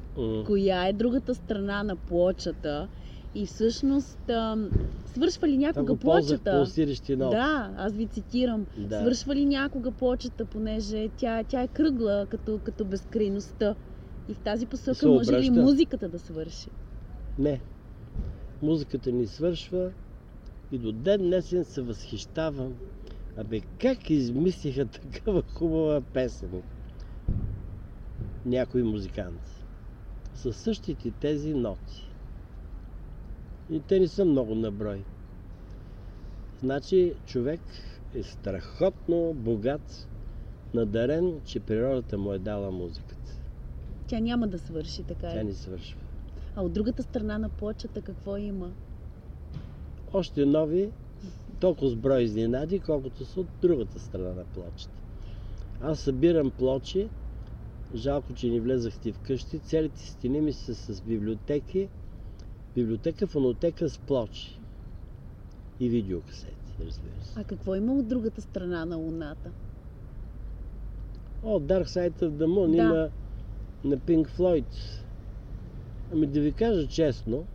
[0.46, 2.88] Коя е другата страна на плочата?
[3.36, 4.70] И всъщност, ам,
[5.06, 7.18] свършва ли някога ползвах плочата?
[7.18, 8.66] Да, аз ви цитирам.
[8.78, 9.00] Да.
[9.00, 13.76] Свършва ли някога плочата, понеже тя, тя е кръгла като, като безкрайността.
[14.30, 16.70] И в тази посока може ли музиката да свърши?
[17.40, 17.62] Не.
[18.62, 19.92] Музиката ни свършва
[20.72, 22.74] и до ден днесен се възхищавам.
[23.38, 26.62] Абе, как измислиха такава хубава песен?
[28.46, 29.52] Някои музиканти.
[30.34, 32.07] Със същите тези ноти.
[33.69, 35.03] И те не са много на брой.
[36.60, 37.62] Значи човек
[38.13, 40.08] е страхотно богат,
[40.73, 43.32] надарен, че природата му е дала музиката.
[44.08, 45.43] Тя няма да свърши, така Тя е.
[45.43, 45.99] ни свършва.
[46.56, 48.71] А от другата страна на плочата какво има?
[50.13, 50.89] още нови,
[51.60, 55.01] толкова с брой изненади, колкото са от другата страна на плочата.
[55.82, 57.10] Аз събирам плочи,
[57.95, 61.89] жалко, че не влезахте вкъщи, целите стени ми са с библиотеки,
[62.78, 64.60] библиотека, фонотека с плочи
[65.80, 67.40] и видеокасети, разбира се.
[67.40, 69.52] А какво има от другата страна на Луната?
[71.44, 72.78] О, Dark Side of the Moon Да.
[72.78, 73.10] има
[73.84, 74.66] на Pink Floyd.
[76.13, 77.46] Ами да ви кажа честно,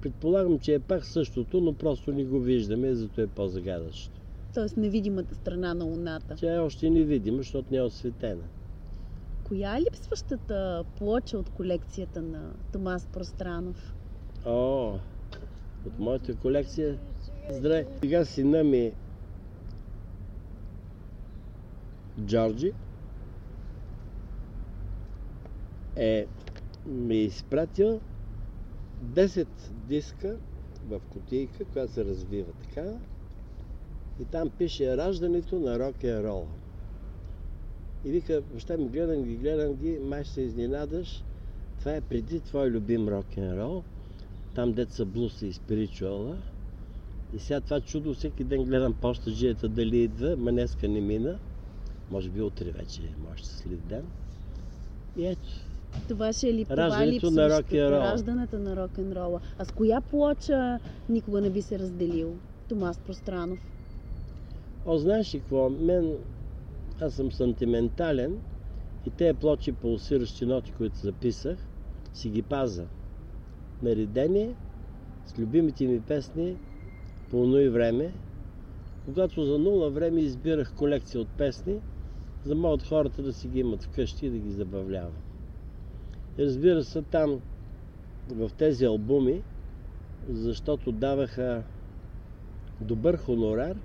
[0.00, 4.14] предполагам, че е пак същото, но просто не го виждаме, зато е по-загадъчно.
[4.54, 6.34] Тоест невидимата страна на Луната.
[6.34, 8.44] Тя е още невидима, защото не е осветена.
[9.44, 13.94] Коя е липсващата плоча от колекцията на Томас Пространов?
[14.46, 14.98] О,
[15.86, 16.98] от моята колекция.
[17.50, 17.84] Здравей!
[18.00, 18.92] Сега сина ми
[22.20, 22.72] Джорджи
[25.96, 26.26] е
[26.86, 28.00] ми е изпратил
[29.04, 29.46] 10
[29.88, 30.36] диска
[30.88, 32.92] в кутийка, която се развива така.
[34.20, 36.46] И там пише раждането на рок н рол.
[38.04, 41.24] И вика, баща ми гледам ги, гледам ги, май ще се изненадаш.
[41.78, 43.82] Това е преди твой любим рок н рол.
[44.56, 46.36] Там деца блуса и спиричуала.
[47.34, 51.38] И сега това чудо всеки ден гледам почтаджията дали идва, ма днеска не мина.
[52.10, 54.04] Може би утре вече, може след ден.
[55.16, 55.48] И ето,
[56.08, 58.12] Това ще е ли това Раждането на рок-н-рола.
[58.12, 59.40] раждането на рок-н-рола.
[59.58, 62.34] А с коя плоча никога не би се разделил
[62.68, 63.58] Томас Пространов?
[64.86, 65.70] О, знаеш ли какво?
[65.70, 66.14] Мен,
[67.00, 68.38] аз съм сантиментален
[69.06, 71.58] и те плочи пулсиращи ноти, които записах,
[72.14, 72.84] си ги паза.
[73.82, 74.54] Наредени
[75.26, 76.56] с любимите ми песни
[77.30, 78.12] по оно и време,
[79.04, 81.80] когато за нула време избирах колекция от песни,
[82.44, 85.12] за да могат хората да си ги имат вкъщи и да ги забавлявам.
[86.38, 87.40] И разбира се, там
[88.28, 89.42] в тези албуми,
[90.28, 91.62] защото даваха
[92.80, 93.76] добър хонорар,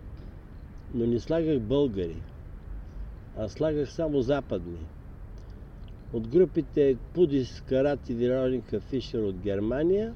[0.93, 2.21] но не слагах българи,
[3.37, 4.79] а слагах само западни.
[6.13, 10.13] От групите Пудис, Карат и Вероника Фишер от Германия,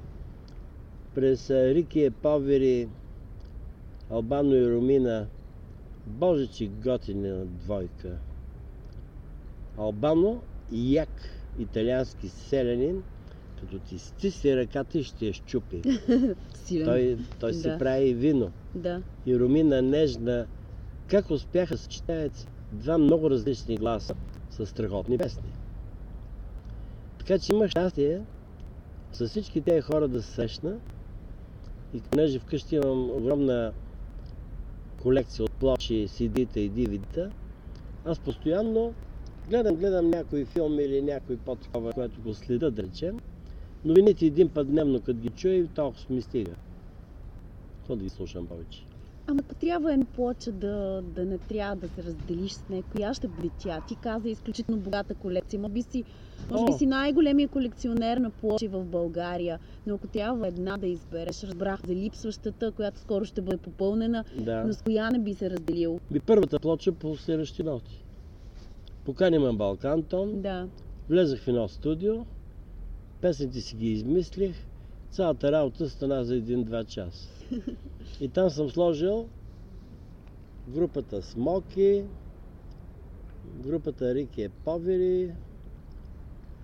[1.15, 2.87] през Рики Повери,
[4.09, 5.27] Албано и Румина,
[6.07, 8.17] Боже, че готина двойка.
[9.77, 11.29] Албано и Як,
[11.59, 13.03] италиански селянин,
[13.59, 15.81] Като ти стисне ръката и ще я щупи.
[16.53, 16.85] Силен.
[16.85, 17.77] Той, той си Да.
[17.77, 18.51] прави вино.
[18.75, 19.01] Да.
[19.25, 20.45] И Румина Нежна,
[21.07, 24.15] как успяха съчетаят два много различни гласа
[24.49, 25.49] с страхотни песни.
[27.25, 28.21] Така че имах щастие
[29.13, 30.77] с всички тези хора да се срещна
[31.93, 33.73] и понеже вкъщи имам огромна
[35.01, 37.29] колекция от плочи, CD-та и DVD-та,
[38.05, 38.93] аз постоянно
[39.49, 43.19] гледам, гледам някой филм или някой по-такова, което го следа, да речем.
[43.85, 46.55] Новините един път дневно, като ги чуя, толкова ми стига.
[47.77, 48.85] Какво да ги слушам повече?
[49.27, 53.13] Ама ако трябва една плоча да, да не трябва да се разделиш с нея, коя
[53.13, 53.81] ще бъде тя?
[53.87, 55.59] Ти каза изключително богата колекция.
[55.59, 56.03] Може би си,
[56.51, 59.59] може би си най-големия колекционер на плочи в България.
[59.87, 64.63] Но ако трябва една да избереш, разбрах за липсващата, която скоро ще бъде попълнена, Да.
[64.63, 65.99] но с коя не би се разделил?
[66.11, 68.03] Би първата плоча по следващи ноти.
[69.05, 70.67] Покани ме Балкантон, Да.
[71.09, 72.25] влезах в едно студио,
[73.21, 74.55] песните си ги измислих,
[75.11, 77.29] цялата работа стана за един-два часа.
[78.21, 79.27] И там съм сложил
[80.67, 82.03] групата Смоки,
[83.63, 85.31] групата Рики е Повери.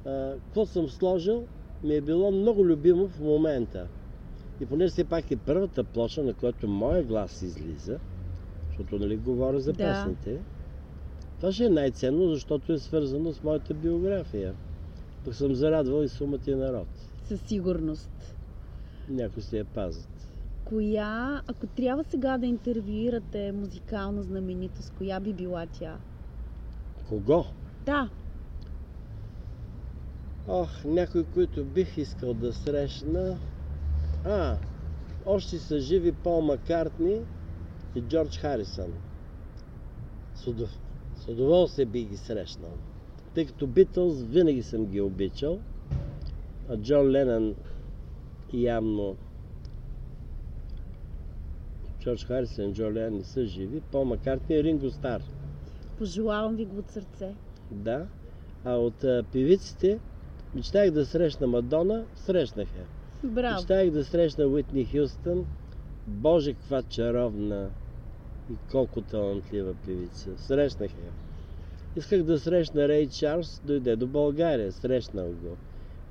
[0.04, 1.48] Какво съм сложил,
[1.84, 3.88] ми е било много любимо в момента.
[4.62, 8.00] И поне все пак е първата плоча, на която моя глас излиза,
[8.70, 9.78] защото нали говоря за Да.
[9.78, 10.42] песните,
[11.40, 14.54] това ще е най-ценно, защото е свързано с моята биография.
[15.26, 16.88] Пък съм зарадвал и сумата народ.
[17.24, 18.10] Със сигурност.
[19.10, 20.10] Някои си я пазят.
[20.66, 25.98] Коя, ако трябва сега да интервюирате музикална знаменитост, коя би била тя?
[27.10, 27.46] Кого?
[27.86, 28.10] Да,
[30.48, 33.38] Ох, някой, които бих искал да срещна.
[34.26, 34.58] А,
[35.26, 37.22] още са живи Пол Маккартни
[37.96, 38.94] и Джордж Харисън.
[40.36, 40.70] С, удов...
[41.16, 42.74] с удоволствие би ги срещнал.
[43.36, 45.60] Тъй като Битълс винаги съм ги обичал,
[46.70, 47.56] а Джон Ленън
[48.54, 49.16] явно
[52.00, 53.82] Джордж Харисън и Джон Ленън не са живи.
[53.82, 55.22] Пол Маккартни и Ринго Стар.
[55.98, 57.36] пожелавам ви го от сърце.
[57.72, 58.08] Да.
[58.66, 60.00] А от а, певиците
[60.56, 62.86] мечтах да срещна Мадона, срещнах я.
[63.30, 63.56] Браво.
[63.56, 65.46] Мечтах да срещна Уитни Хюстън.
[66.08, 67.70] Боже, каква чаровна
[68.52, 70.38] и колко талантлива певица.
[70.38, 71.12] Срещнах я.
[71.96, 75.58] Исках да срещна Рей Чарлз, дойде до България, срещнах го.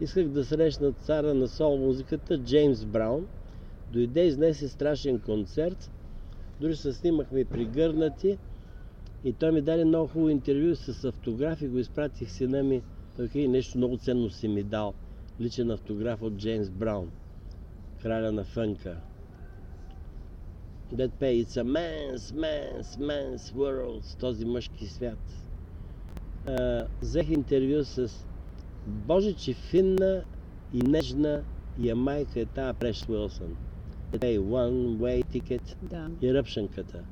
[0.01, 3.27] Исках да срещна цара на сол музиката Джеймс Браун.
[3.93, 5.91] Дойде, изнесе страшен концерт.
[6.61, 8.39] Дори се снимахме пригърнати.
[9.25, 12.83] И той ми даде много хубаво интервю с автограф и го изпратих сина ми.
[13.17, 14.95] Той каза, нещо много ценно си ми дал.
[15.41, 17.11] Личен автограф от Джеймс Браун.
[18.03, 18.97] Краля на фънка.
[20.93, 24.21] Дед пее It's a man's, man's, man's world.
[24.21, 25.19] Този мъжки свят.
[26.47, 28.27] А, взех интервю с
[28.87, 30.25] Боже, че финна
[30.75, 31.43] и нежна
[31.79, 33.57] ямайка е тази Преш Уилсън.
[34.23, 36.11] Ей, one way ticket Да.
[36.23, 37.05] и ръпшенката.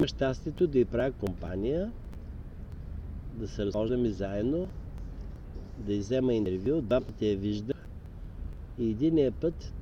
[0.00, 1.92] Имах щастието да й правя компания,
[3.34, 4.68] да се разхождаме заедно,
[5.78, 6.80] да й взема интервю.
[6.80, 7.88] Два пъти я виждах.
[8.78, 9.72] И единия път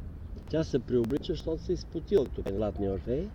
[0.50, 3.28] тя се преоблича, защото се изпотила тук Златния Орфей.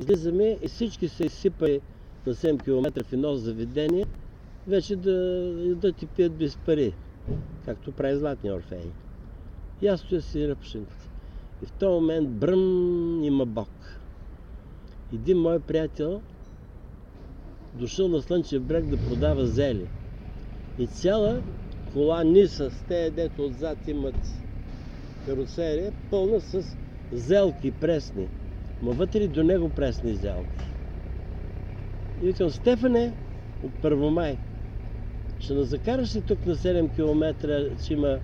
[0.00, 1.80] Излизаме и всички се изсипали
[2.26, 4.06] на 7 км в едно заведение,
[4.66, 5.14] вече да,
[5.74, 6.94] да ти пият без пари,
[7.64, 8.90] както прави Златния Орфей.
[9.82, 11.08] И аз стоя си ръпшенката.
[11.62, 14.00] И в този момент бръм има Бог.
[15.14, 16.20] Един мой приятел
[17.74, 19.86] дошъл на Слънчев бряг да продава зели.
[20.80, 21.42] И цяла
[21.92, 24.14] кола ниса с те, дето отзад имат
[25.26, 26.76] карусерия, пълна с
[27.12, 28.28] зелки пресни.
[28.82, 30.64] Ма вътре до него пресни зелки.
[32.22, 33.12] И викам, Стефане,
[33.64, 34.36] от Първомай,
[35.40, 37.34] ще на закараш ли тук на 7 км,
[37.86, 38.18] че има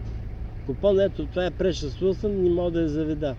[0.66, 3.36] купон, ето това е Precious Wilson, не мога да я заведа.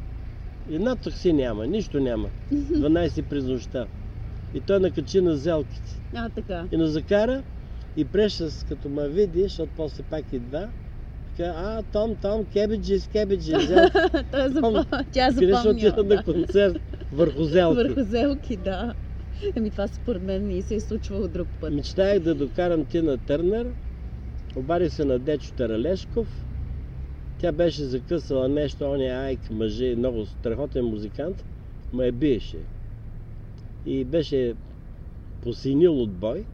[0.72, 2.30] Една такси няма, нищо няма.
[2.54, 3.88] 12 през нощта.
[4.54, 6.02] И той накачи на зелките.
[6.16, 6.66] А, така.
[6.72, 7.44] И на закара
[7.98, 10.70] и Precious, като ме види, защото после пак идва,
[11.38, 13.98] така, а, Том, Том, кебеджи, кебеджи, зелки.
[14.32, 14.86] Той е запом...
[15.12, 17.76] Тя е Къде ще отида на концерт върху зелки?
[17.76, 18.94] Върху зелки, да.
[19.56, 21.74] Еми това според мен не се е случвало друг път.
[21.74, 23.67] Мечтаях да докарам Тина Търнер.
[24.56, 26.46] Обадих се на Дечо Таралешков.
[27.40, 31.46] Тя беше закъсала нещо, он е Айк, мъже, много страхотен музикант,
[32.00, 32.58] я биеше.
[33.86, 34.54] И беше
[35.42, 36.46] посинил от бой.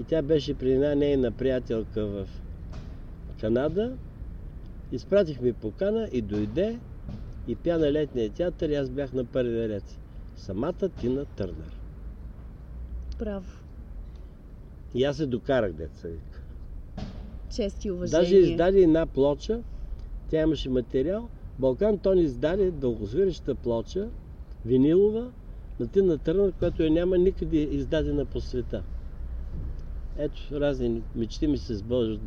[0.00, 2.28] И тя беше при една нейна приятелка в
[3.40, 3.96] Канада.
[4.92, 6.78] Изпратихме покана и дойде
[7.48, 9.98] и пя на летния театър и аз бях на първия ред.
[10.36, 11.78] Самата Тина Търнер.
[13.18, 13.52] Право.
[14.94, 16.42] И аз се докарах, деца вика.
[17.56, 18.20] Чест и уважение.
[18.20, 19.60] Даже издаде една плоча
[20.30, 21.28] Тя имаше материал.
[21.58, 24.08] Балкан Тон издаде дългосвиреща плоча,
[24.66, 25.30] винилова,
[25.80, 28.82] на Тина Търнър, която я няма никъде издадена по света.
[30.18, 32.20] Ето, разни мечти ми се сбъдват.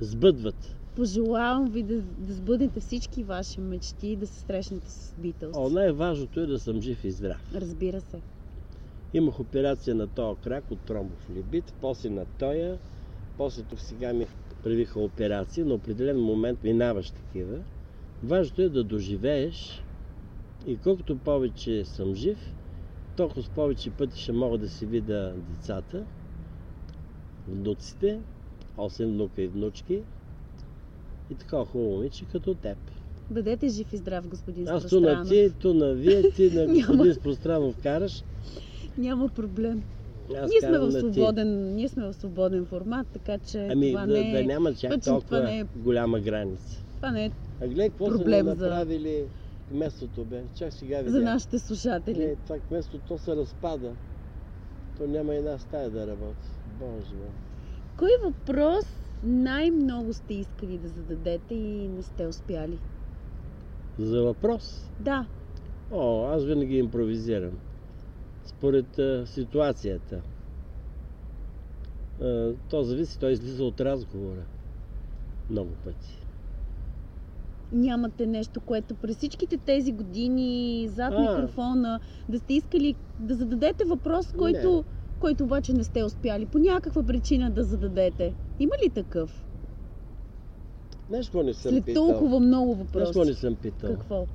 [0.00, 0.76] сбъдват.
[0.96, 5.56] Пожелавам ви да, да сбъднете всички ваши мечти и да се срещнете с Битълс.
[5.56, 7.52] О, най-важното е да съм жив и здрав.
[7.54, 8.20] Разбира се.
[9.14, 12.78] Имах операция на този крак от тромбов либит, после на тоя,
[13.36, 14.26] после тук сега ми
[14.62, 17.58] правиха операции, на определен момент минаваш такива.
[18.22, 19.82] Важното е да доживееш
[20.66, 22.38] и колкото повече съм жив,
[23.16, 26.04] толкова с повече пъти ще мога да си видя децата,
[27.50, 28.18] внуците,
[28.76, 30.02] 8 внука и внучки
[31.30, 32.78] и така хубаво момиче като теб.
[33.30, 37.14] Бъдете жив и здрав, господин Аз ту на ти, ту на вие, ти на господин
[37.14, 38.22] Спространов караш.
[38.98, 39.82] Няма проблем.
[40.36, 44.12] Аз Ние сме, в свободен, ние сме в свободен формат, така че Ами това, да,
[44.12, 46.82] не е, да няма чак точно толкова не е- голяма граница.
[46.96, 47.30] това не е
[47.60, 49.24] А гледай какво са проблем за- направили
[49.68, 50.42] кместото бе.
[50.54, 51.12] Чак сега видях.
[51.12, 52.18] за нашите слушатели.
[52.18, 53.92] Не, това кместо то се разпада.
[54.98, 56.48] То няма една стая да работи.
[56.80, 57.16] Боже.
[57.98, 58.84] Кой въпрос
[59.22, 62.78] най-много сте искали да зададете и не сте успяли?
[63.98, 64.90] За въпрос?
[65.00, 65.26] Да,
[65.90, 67.58] О, аз винаги импровизирам.
[68.44, 70.22] Според а, ситуацията.
[72.20, 74.42] А, то зависи, той излиза от разговора.
[75.50, 76.16] Много пъти.
[77.72, 81.20] нямате нещо, което през всичките тези години зад А.
[81.20, 84.84] микрофона да сте искали да зададете въпрос, който,
[85.20, 88.34] който обаче не сте успяли по някаква причина да зададете.
[88.58, 89.44] Има ли такъв?
[91.10, 92.06] Нещо не съм След питал.
[92.08, 93.18] толкова много въпроси.
[93.18, 93.90] не съм питал.
[93.94, 94.26] Какво?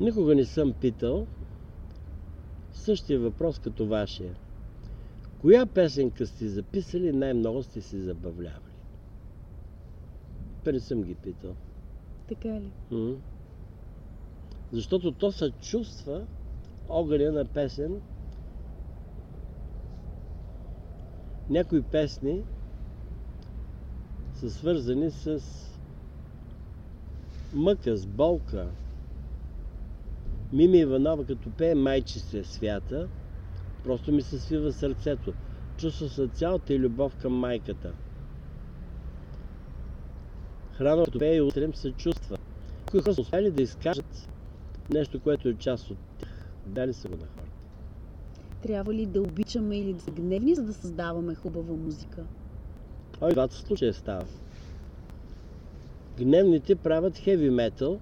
[0.00, 1.26] Никога не съм питал
[2.72, 4.34] същия въпрос като вашия.
[5.40, 8.58] Коя песенка сте записали най-много сте си забавлявали?
[10.64, 11.54] Па не съм ги питал.
[12.28, 12.70] Така ли?
[12.90, 13.14] М.
[14.72, 16.26] Защото то се чувства
[16.88, 18.00] огъня на песен.
[21.50, 22.42] Някои песни
[24.34, 25.42] са свързани с
[27.54, 28.68] мъка, с болка.
[30.52, 33.08] Мими Иванова, като пее Майче се свята,
[33.84, 35.32] просто ми се свива сърцето.
[35.76, 37.92] Чувства се цялата и любов към майката.
[40.72, 42.38] Храна, като пее утрем, се чувства.
[42.90, 44.28] Кои хора са успяли да изкажат
[44.90, 46.28] нещо, което е част от тях.
[46.66, 47.51] Дали са го на хората.
[48.62, 52.24] Трябва ли да обичаме или да са гневни, за да създаваме хубава музика?
[53.20, 54.24] Ой, в двата случая става.
[56.18, 58.00] Гневните правят хеви метал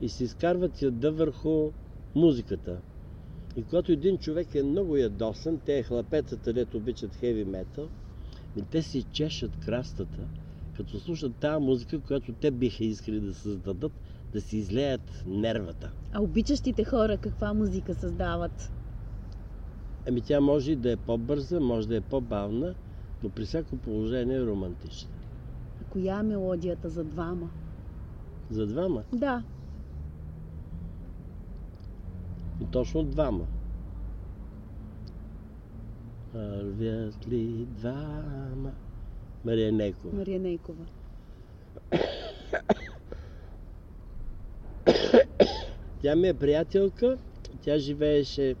[0.00, 1.70] и се изкарват яда върху
[2.14, 2.76] музиката.
[3.56, 7.88] И когато един човек е много ядосан, те е хлапецата, дето обичат хеви метал,
[8.56, 10.18] и те си чешат крастата,
[10.76, 13.92] като слушат тази музика, която те биха искали да създадат,
[14.32, 15.90] да си излеят нервата.
[16.12, 18.72] А обичащите хора каква музика създават?
[20.08, 22.74] Ами тя може да е по-бърза, може да е по-бавна,
[23.22, 25.10] но при всяко положение е романтична.
[25.80, 27.50] А коя е мелодията за двама?
[28.50, 29.02] За двама.
[29.12, 29.42] Да,
[32.60, 33.46] И точно двама.
[36.34, 38.72] Вървят ли двама?
[39.44, 40.16] Мария Некова.
[40.16, 40.84] Мария Нейкова.
[46.02, 47.18] Тя ми е приятелка.
[47.62, 48.54] Тя живееше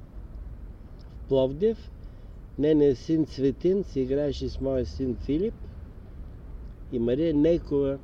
[1.30, 1.90] Пловдив.
[2.58, 5.54] Нейният син Цветин си играеше с моя син Филип.
[6.92, 7.98] И Мария Нейкова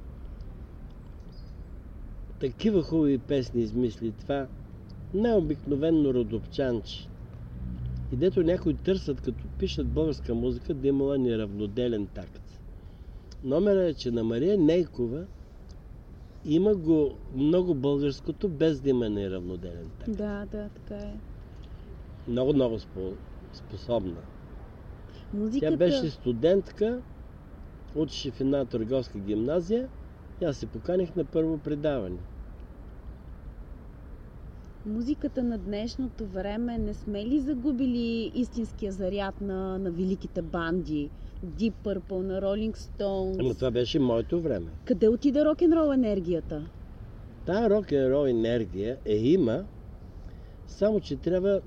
[2.40, 4.12] такива хубави песни измисли.
[4.12, 4.46] Това
[5.14, 7.08] най-обикновенно родопчанче.
[8.12, 12.60] И дето някои търсят, като пишат българска музика, да имала неравноделен такт.
[13.44, 15.24] Номера е, че на Мария Нейкова
[16.44, 20.16] има го много българското, без да има неравноделен такт.
[20.16, 21.16] Да, да, така е.
[22.28, 23.16] Много, много спо-
[23.52, 24.16] способна.
[25.34, 25.70] Музиката...
[25.70, 27.02] Тя беше студентка,
[27.94, 29.88] учеше в една търговска гимназия
[30.40, 32.18] и аз се поканих на първо предаване.
[34.86, 41.10] Музиката на днешното време не сме ли загубили истинския заряд на, на великите банди?
[41.44, 43.40] Deep Purple, на Rolling Stones.
[43.40, 44.70] Ама това беше моето време.
[44.84, 46.68] Къде отида рок-н-рол енергията?
[47.44, 49.64] Тая рок-н-рол енергия е има,
[50.66, 51.60] само че трябва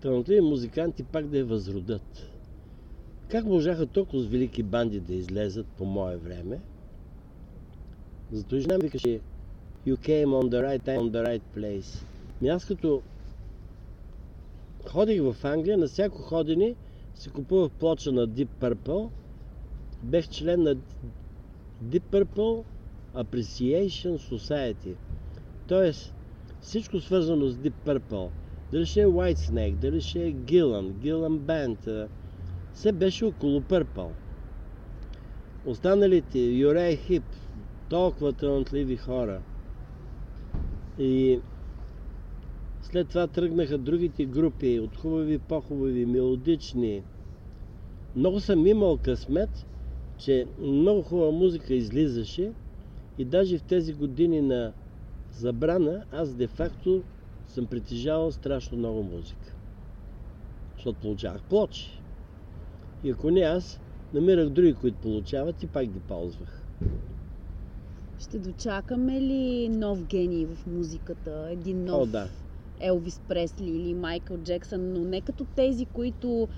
[0.00, 2.30] талантливи музиканти пак да я възродат.
[3.28, 6.60] Как можаха толкова с велики банди да излезат по мое време?
[8.32, 9.20] Зато и жена ми викаше
[9.86, 12.04] You came on the right time, on the right place.
[12.42, 13.02] Ми аз като
[14.86, 16.74] ходих в Англия, на всяко ходене
[17.14, 19.08] си купувах плоча на Deep Purple.
[20.02, 20.76] Бех член на
[21.84, 22.64] Deep Purple,
[23.14, 24.94] Appreciation Society.
[25.68, 26.14] Тоест,
[26.60, 28.28] всичко свързано с Deep Purple,
[28.72, 32.08] дали ще е White Snake, дали ще е Gillan, Gillan Band,
[32.72, 34.10] все беше около Purple.
[35.66, 37.24] Останалите, Юрей Хип,
[37.88, 39.40] толкова талантливи хора.
[40.98, 41.40] И
[42.82, 47.02] след това тръгнаха другите групи от хубави, по-хубави, мелодични.
[48.16, 49.66] Много съм имал късмет,
[50.18, 52.52] че много хубава музика излизаше
[53.18, 54.72] и даже в тези години на
[55.32, 57.02] забрана аз де-факто
[57.58, 59.54] съм притежавал страшно много музика.
[60.76, 62.02] Защото получавах плочи.
[63.04, 63.80] И ако не аз,
[64.14, 66.62] намирах други, които получават и пак ги ползвах.
[68.18, 71.48] Ще дочакаме ли нов гений в музиката?
[71.50, 72.28] Един нов О, да.
[72.80, 76.48] Елвис Пресли или Майкъл Джексън, но не като тези, които,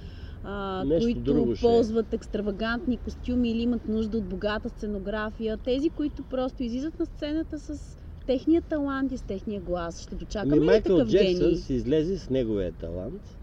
[0.45, 1.57] а, Нещо които друго е.
[1.61, 5.57] ползват екстравагантни костюми или имат нужда от богата сценография.
[5.57, 8.00] Тези, които просто излизат на сцената с
[8.31, 10.03] техния талант и с техния глас.
[10.03, 11.57] Ще дочакаме ли Майкъл такъв Джексън гений?
[11.57, 13.39] си излезе с неговия талант,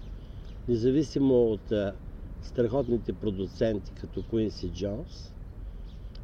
[0.68, 1.94] независимо от а,
[2.42, 5.34] страхотните продуценти като Куинси Джонс.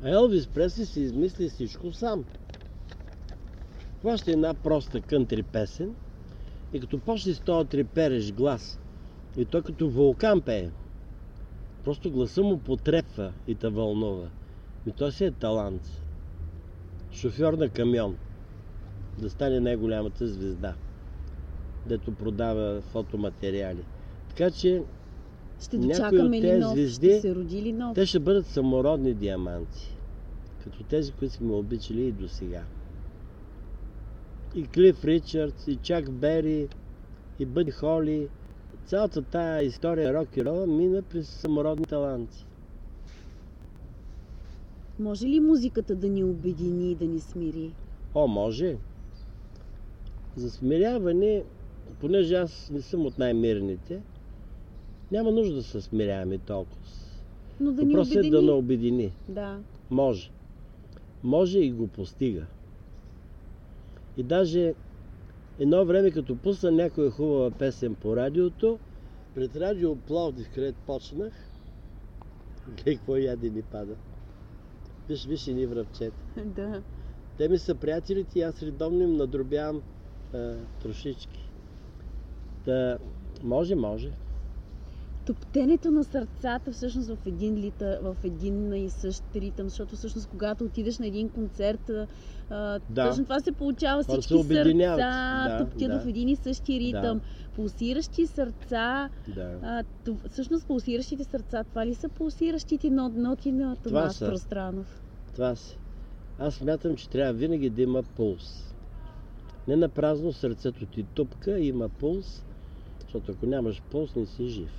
[0.03, 2.25] А Елвис Пресли си измисли всичко сам.
[4.01, 5.95] Хваща една проста кънтри песен
[6.73, 8.79] и като почне с този трепереш глас,
[9.37, 10.69] и той като вулкан пее,
[11.83, 14.27] просто гласа му потрепва и те вълнува.
[14.87, 15.81] И той си е талант.
[17.11, 18.17] Шофьор на камион
[19.17, 20.75] да стане най-голямата звезда,
[21.85, 23.83] дето продава фотоматериали.
[24.29, 24.83] Така че
[25.61, 26.73] Ще някои от тези нов?
[26.73, 27.95] звезди, Ще се роди ли нов?
[27.95, 29.97] те ще бъдат самородни диаманти,
[30.63, 32.63] като тези, които сме обичали и до сега.
[34.55, 36.67] И Клиф Ричардс, и Чак Бери,
[37.39, 38.27] и Бъди Холи.
[38.85, 42.45] Цялата тая история рок и рола мина през самородни таланти.
[44.99, 47.71] Може ли музиката да ни обедини и да ни смири?
[48.15, 48.77] О, може.
[50.35, 51.43] За смиряване,
[51.99, 54.01] понеже аз не съм от най-мирните,
[55.11, 56.77] няма нужда да се смиряваме толкова.
[57.59, 58.31] Но да ни Въпросът е обедини.
[58.31, 59.13] да не обедини.
[59.29, 59.59] Да.
[59.89, 60.31] Може.
[61.23, 62.45] Може и го постига.
[64.17, 64.73] И даже
[65.59, 68.79] едно време, като пусна някоя хубава песен по радиото,
[69.35, 71.33] пред радио Пловдив, където почнах,
[72.75, 73.95] гледай какво яде ни пада.
[75.09, 76.17] Виж, виж и ни връбчета.
[76.45, 76.81] да.
[77.37, 79.81] Те ми са приятелите и аз редовно им надробявам
[80.33, 81.49] а, трошички.
[82.65, 82.97] Та,
[83.43, 84.11] може, може.
[85.25, 90.63] Топтенето на сърцата всъщност в един, лита, в един и същ ритъм, защото всъщност когато
[90.63, 91.89] отидеш на един концерт,
[92.49, 93.09] а, Да.
[93.09, 94.03] точно това се получава.
[94.03, 95.99] Всички се сърца Да, топтят да.
[95.99, 97.21] в един и същи ритъм.
[97.55, 99.59] Пулсиращи сърца, Да.
[99.63, 104.25] а, тов- всъщност пулсиращите сърца, това ли са пулсиращите нот, ноти на Томас са.
[104.25, 105.01] Пространов?
[105.33, 105.77] Това си.
[106.39, 108.72] Аз смятам, че трябва винаги да има пулс.
[109.67, 112.45] Не на празно сърцето ти тупка, има пулс,
[113.01, 114.71] защото ако нямаш пулс, не си жив.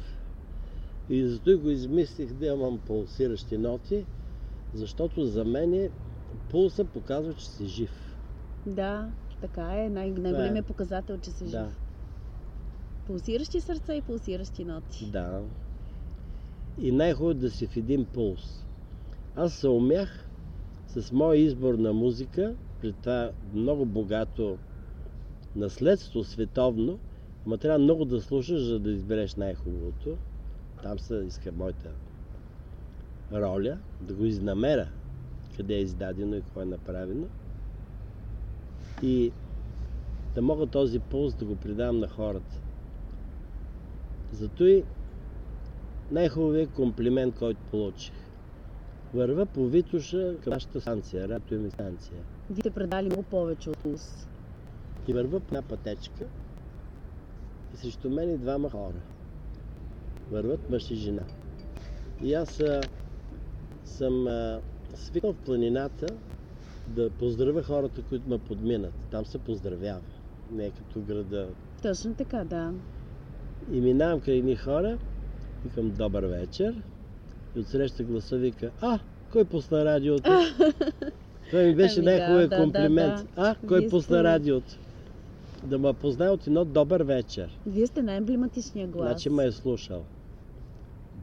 [1.10, 4.04] И зато го измислих да имам пулсиращи ноти,
[4.74, 5.90] защото за мен
[6.50, 8.16] пулса показва, че си жив.
[8.66, 9.90] Да, така е.
[9.90, 11.52] Най- най-големият показател, че си жив.
[11.52, 11.68] Да,
[13.06, 15.10] Пулсиращи сърца и пулсиращи ноти.
[15.10, 15.42] да.
[16.78, 18.64] И най-хубаво е да си в един пулс.
[19.36, 20.28] Аз се умях
[20.86, 24.58] с моя избор на музика, при това много богато
[25.56, 26.98] наследство световно,
[27.46, 30.16] ма трябва много да слушаш, за да избереш най-хубавото.
[30.82, 31.90] Там се иска моята
[33.32, 34.88] роля, да го изнамеря,
[35.56, 37.26] къде е издадено и какво е направено.
[39.02, 39.32] И
[40.34, 42.60] да мога този пулс да го предам на хората.
[44.32, 44.84] Зато и
[46.10, 48.14] най-хубавият комплимент, който получих.
[49.14, 52.18] Върва по Витуша към нашата станция, радио ми станция.
[52.50, 54.28] Вие сте предали много повече от пулс.
[55.08, 56.24] И върва по една пътечка
[57.74, 59.00] и срещу мен и двама хора.
[60.30, 61.22] Върват мъж и жена.
[62.22, 62.80] И аз а,
[63.84, 64.60] съм а,
[64.94, 66.06] свикнал в планината
[66.88, 68.92] да поздравя хората, които ме подминат.
[69.10, 70.00] Там се поздравява.
[70.52, 71.48] Не е като града.
[71.82, 72.72] Точно така, да.
[73.72, 74.98] И минавам край едни хора,
[75.64, 76.82] викам добър вечер.
[77.56, 78.98] И отсреща гласа вика, а,
[79.32, 80.30] кой пусна радиото?
[81.50, 83.16] Това ми беше Ами да, най-хубавият да, да, комплимент.
[83.16, 83.24] да.
[83.36, 84.78] А, кой Вие пусна радиото?
[85.64, 87.58] Да ме познае от едно добър вечер.
[87.66, 89.08] Вие сте най-емблематичният глас.
[89.08, 90.04] Значи ме е слушал.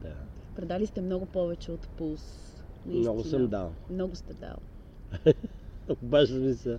[0.02, 0.14] Да.
[0.56, 2.52] Предали сте много повече от пулс.
[2.86, 3.12] Наистина.
[3.12, 3.72] Много съм дал.
[3.90, 4.56] Много сте дал.
[5.88, 6.78] Обажда ми се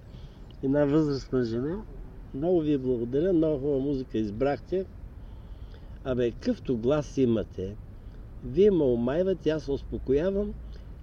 [0.64, 1.82] една възрастна жена.
[2.34, 4.86] Много ви благодаря, много хубава музика избрахте.
[6.04, 7.76] Абе, какъвто глас имате,
[8.46, 10.54] вие ме омайвате, аз се успокоявам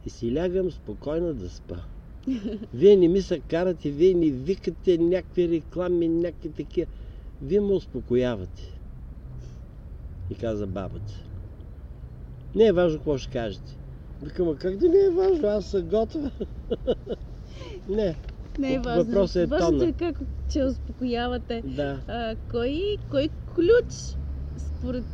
[0.06, 1.76] и си лягам спокойно да спа.
[2.74, 6.86] Вие не ми се карате, вие не викате някакви реклами, някакви такива.
[7.42, 8.78] Вие ме успокоявате.
[10.30, 11.12] И каза бабата.
[12.54, 13.76] Не е важно какво ще кажете.
[14.22, 15.48] Викам, а как да не е важно?
[15.48, 16.30] Аз съм готова.
[17.88, 18.16] не,
[18.58, 19.04] Не е важно.
[19.04, 19.88] Въпросът е Важното тона.
[19.88, 20.20] е как
[20.52, 21.62] че успокоявате.
[21.66, 22.00] да.
[22.08, 23.94] А, кой, кой ключ
[24.56, 25.04] според,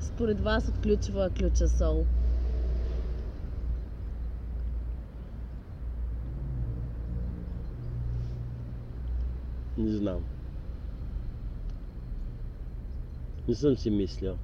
[0.00, 2.04] според вас отключва ключа сол?
[9.78, 10.24] Не знам.
[13.48, 14.36] Не съм си мислил.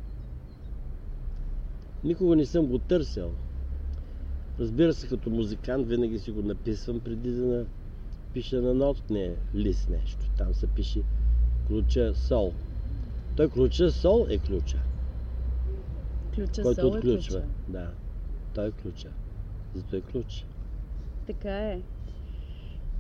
[2.05, 3.31] Никога не съм го търсил.
[4.61, 7.67] Разбира се, като музикант винаги си го написвам преди да
[8.27, 10.27] напиша на нотния лист нещо.
[10.39, 11.03] Там се пише
[11.67, 12.53] ключа сол.
[13.37, 14.79] Той ключа сол е ключа,
[16.35, 17.41] Ключа който сол е отключва.
[17.41, 17.49] ключа.
[17.69, 17.91] Да,
[18.55, 19.09] той е ключа.
[19.75, 20.47] Зато е ключ.
[21.27, 21.83] Така е.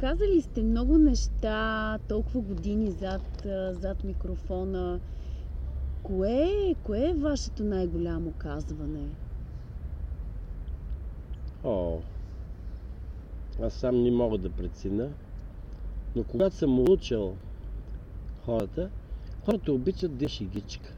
[0.03, 5.01] Казали сте много неща, толкова години зад, зад микрофона.
[6.03, 9.09] Кое, кое е вашето най-голямо казване?
[11.65, 11.99] О,
[13.63, 15.09] аз сам не мога да преценя,
[16.17, 17.37] но когато съм учил
[18.45, 18.91] хората,
[19.45, 20.95] хората обичат да е шегичка.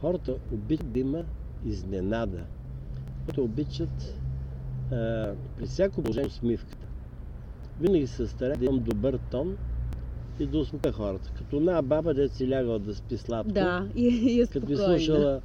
[0.00, 1.24] Хората обичат да има
[1.66, 2.44] изненада.
[3.24, 4.20] Хората обичат
[4.92, 6.83] а, при всяко положение усмивката.
[7.80, 9.56] Винаги се старая да имам добър тон
[10.40, 11.30] и да успокоя хората.
[11.38, 13.52] Като една баба, де си лягала да спи сладко.
[13.52, 14.98] Да, и, и е Като ми спокойна.
[14.98, 15.40] слушала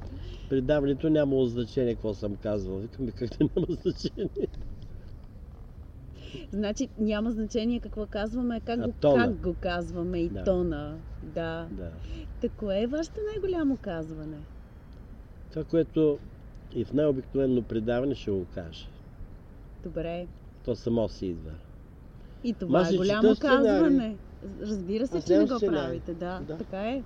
[0.48, 2.78] предаването, нямало значение какво съм казвал.
[2.78, 4.48] Викам как да няма значение.
[6.50, 9.24] Значи няма значение какво казваме, как, А го, тона.
[9.24, 10.44] как го казваме и Да.
[10.44, 10.96] тона.
[11.22, 11.68] Да.
[11.70, 11.90] Да.
[12.40, 14.38] Та кое е вашето най-голямо казване?
[15.50, 16.18] Това, което
[16.74, 18.86] и в най-обикновено предаване ще го кажа.
[19.82, 20.26] Добре.
[20.64, 21.50] То само си идва.
[22.44, 24.16] И това Аз е си голямо казване.
[24.60, 25.82] Разбира се, Аз че не го сценарий.
[25.82, 26.14] правите.
[26.14, 26.56] Да, Да.
[26.56, 27.02] така е.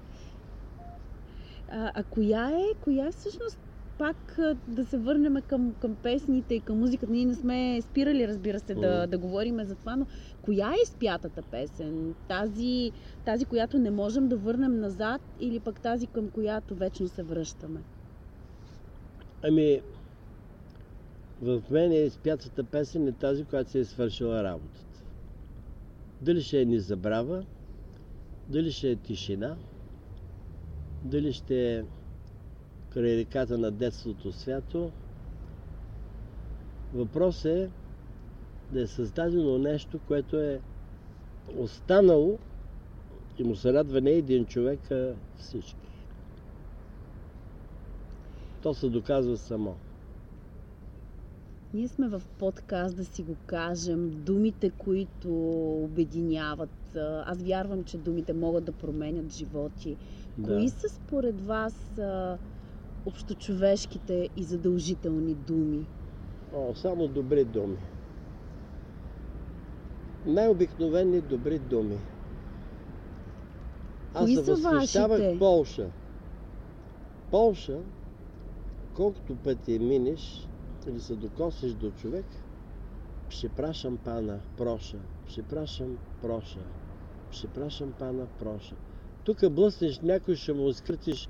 [1.68, 3.58] А, а коя е, коя е всъщност
[3.98, 7.12] пак да се върнем към, към песните и към музиката.
[7.12, 10.06] Ние не сме спирали, разбира се, да, да говорим за това, но
[10.42, 12.14] коя е изпятата песен?
[12.28, 12.92] Тази,
[13.24, 17.80] тази, която не можем да върнем назад или пък тази, към която вечно се връщаме?
[19.42, 19.80] Ами,
[21.42, 24.93] в мен е спяцата песен е тази, която се е свършила работата.
[26.24, 27.44] Дали ще е ни забрава,
[28.48, 29.56] дали ще е тишина,
[31.02, 31.84] дали ще е
[32.90, 34.90] край реката на детството свято.
[36.94, 37.70] Въпрос е
[38.72, 40.60] да е създадено нещо, което е
[41.58, 42.38] останало
[43.38, 45.88] и му се радва не един човек, а всички.
[48.62, 49.76] То се доказва само.
[51.74, 55.30] Ние сме в подкаст да си го кажем, думите, които
[55.84, 56.96] обединяват.
[57.26, 59.96] Аз вярвам, че думите могат да променят животи.
[60.44, 62.00] Кои са според вас
[63.06, 65.86] общочовешките и задължителни думи?
[66.54, 67.78] О, само добри думи.
[70.26, 71.98] Най-обикновени добри думи.
[74.14, 75.90] Аз Кои се възхищавах Полша.
[77.30, 77.78] Полша,
[78.94, 80.48] колкото пъти минеш
[80.88, 82.26] или се докосиш до човек,
[83.42, 84.98] препрашам пана, проша,
[85.34, 86.60] препрашам, проша,
[87.42, 88.74] препрашам пана, проша.
[89.24, 91.28] Тук блъснеш някой, ще му изкрътиш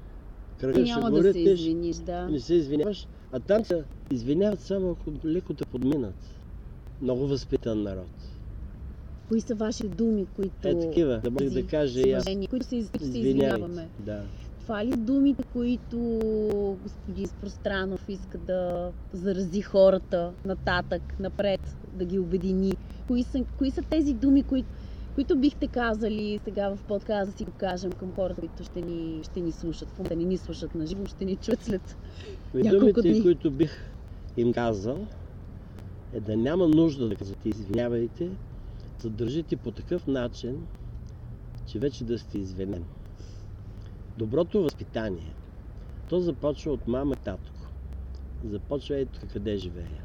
[0.60, 2.28] кръга, ще го да се извиниш, да.
[2.28, 6.40] не се извиняваш, а там се извиняват само ако леко те подминат.
[7.02, 8.10] Много възпитан народ.
[9.28, 10.68] Кои са ваши думи, които...
[10.68, 12.24] Е такива, да мога да кажа и аз.
[12.50, 13.88] които се, извиняваме?
[13.98, 14.22] Да.
[14.64, 15.98] Това ли думите, които
[16.82, 22.72] господин Спространов иска да зарази хората нататък, напред, да ги обедини?
[23.06, 24.68] Кои са, кои са тези думи, които,
[25.14, 29.20] които бихте казали сега в подкаст да си го кажем към хората, които ще ни,
[29.24, 29.88] ще ни слушат?
[29.88, 31.96] В момента не ни слушат на живо, ще ни чуят след
[32.54, 33.22] И Няколко думите, дни.
[33.22, 33.72] които бих
[34.36, 35.06] им казал,
[36.12, 38.30] е да няма нужда да казвате извинявайте,
[39.02, 40.66] да държите по такъв начин,
[41.66, 42.84] че вече да сте извинен.
[44.18, 45.34] Доброто възпитание,
[46.08, 47.68] то започва от мама и татко.
[48.44, 50.04] Започва ето къде живея.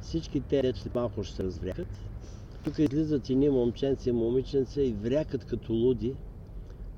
[0.00, 1.88] Всички те дето след малко ще се разврякат.
[2.64, 6.14] Тук излизат едни момченци и момиченца и врякат като луди.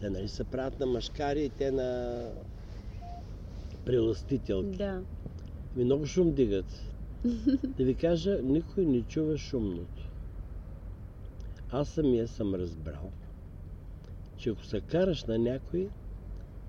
[0.00, 2.20] Те нали се правят на машкари и те на
[3.84, 4.78] преластителки.
[4.78, 5.02] Да.
[5.76, 6.94] Ми много шум дигат.
[7.64, 10.08] Да ви кажа, никой не чува шумното.
[11.70, 13.10] Аз самия съм разбрал,
[14.36, 15.88] че ако се караш на някой,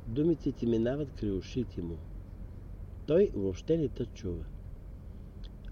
[0.10, 1.98] думите ти минават край ушите му.
[3.08, 4.44] Той въобще не те чува.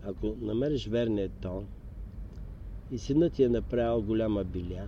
[0.03, 1.67] Ако намериш верния тон
[2.91, 4.87] и синът ти е направил голяма биля.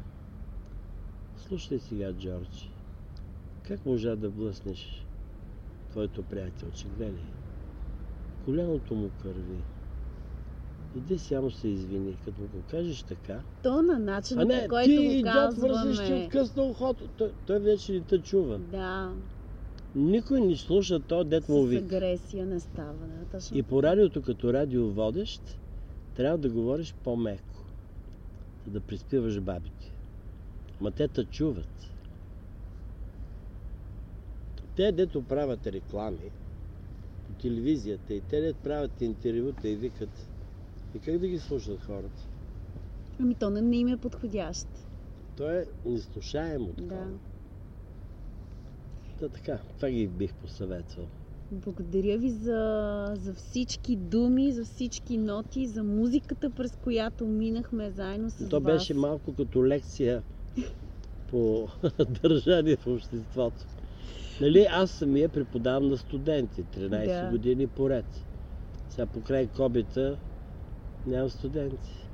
[1.38, 2.70] Слушай сега, Джордж,
[3.64, 5.06] как можа да блъснеш
[5.90, 7.24] твоето приятелче, гледай?
[8.46, 9.64] Коляното му кърви.
[10.96, 12.18] Иди само се извини.
[12.26, 16.02] Като го кажеш така, То на начина, а не, който ти го идиот вързиш ти
[16.02, 16.26] казваме.
[16.26, 17.08] откъсна ухото.
[17.18, 18.58] Той, той вече не те чува.
[18.60, 19.14] Да,
[19.96, 21.84] Никой не слуша то, дет му с вика.
[21.84, 23.08] агресия не става.
[23.08, 23.58] Да, точно.
[23.58, 25.42] И по радиото, като радиоводещ,
[26.16, 27.64] трябва да говориш по-меко,
[28.66, 29.92] за да приспиваш бабите.
[30.82, 31.92] Ма те те чуват.
[34.76, 36.32] Те, дето правят реклами
[37.28, 40.30] по телевизията и те, дето правят интервюта и викат,
[40.96, 42.28] и как да ги слушат хората?
[43.20, 44.68] Ами то не, не им е подходящ.
[45.38, 47.20] То е неслушаемо такова.
[49.20, 51.06] Та така, това ги бих посъветвал.
[51.52, 58.30] Благодаря ви за, за всички думи, за всички ноти, за музиката, през която минахме заедно
[58.30, 58.74] с То вас.
[58.74, 60.24] беше малко като лекция
[61.28, 61.68] по
[62.24, 63.66] държание в обществото.
[64.42, 67.30] Нали, аз самия преподавам на студенти 13 Да.
[67.32, 68.06] години поред.
[68.90, 70.18] Сега покрай кобита
[71.08, 72.08] нямам студенти.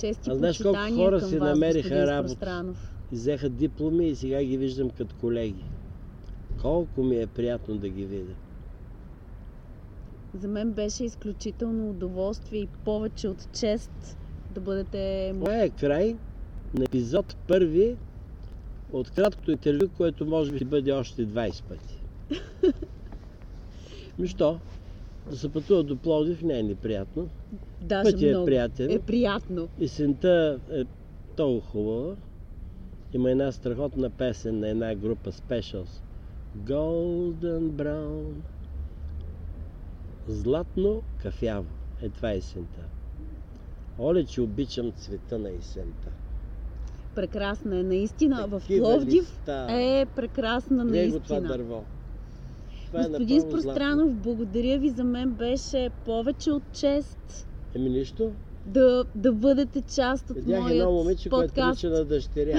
[0.00, 2.64] Чести А знаеш колко хора си вас, намериха работа?
[3.12, 5.64] И взеха дипломи и сега ги виждам като колеги.
[6.62, 8.34] Колко ми е приятно да ги видя.
[10.34, 14.18] За мен беше изключително удоволствие и повече от чест
[14.54, 16.16] да бъдете Това е край
[16.74, 17.96] на епизод първи
[18.92, 21.98] от краткото интервю, което може би ще бъде още 20 пъти.
[24.18, 24.58] Ми що?
[25.30, 27.28] Да се пътува до Пловдив не е неприятно.
[27.82, 28.46] даже Пътя е много.
[28.46, 28.90] приятен.
[28.90, 29.68] Е приятно.
[29.80, 30.84] Есента е
[31.38, 32.16] много хубава.
[33.12, 36.01] Има една страхотна песен на една група Specials.
[36.56, 38.32] Golden Brown.
[40.26, 41.66] Златно кафяво.
[42.02, 42.80] Е това е есента.
[43.98, 46.08] Оле, че обичам цвета на есента.
[47.14, 48.46] Прекрасна е наистина.
[48.46, 49.66] В Такива Пловдив листа.
[49.70, 51.56] е прекрасна Гледай го това наистина.
[51.58, 51.84] дърво.
[52.86, 54.90] Това е Господин направо Спространов, благодаря ви.
[54.90, 57.46] За мен беше повече от чест златно.
[57.74, 58.32] Еми нищо.
[58.66, 62.58] да, да бъдете част от Видях моят едно момиче, което прилича на дъщеря.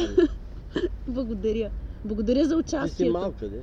[1.07, 1.71] Благодаря.
[2.05, 3.13] Благодаря за Ти си участието.
[3.13, 3.61] малка, де?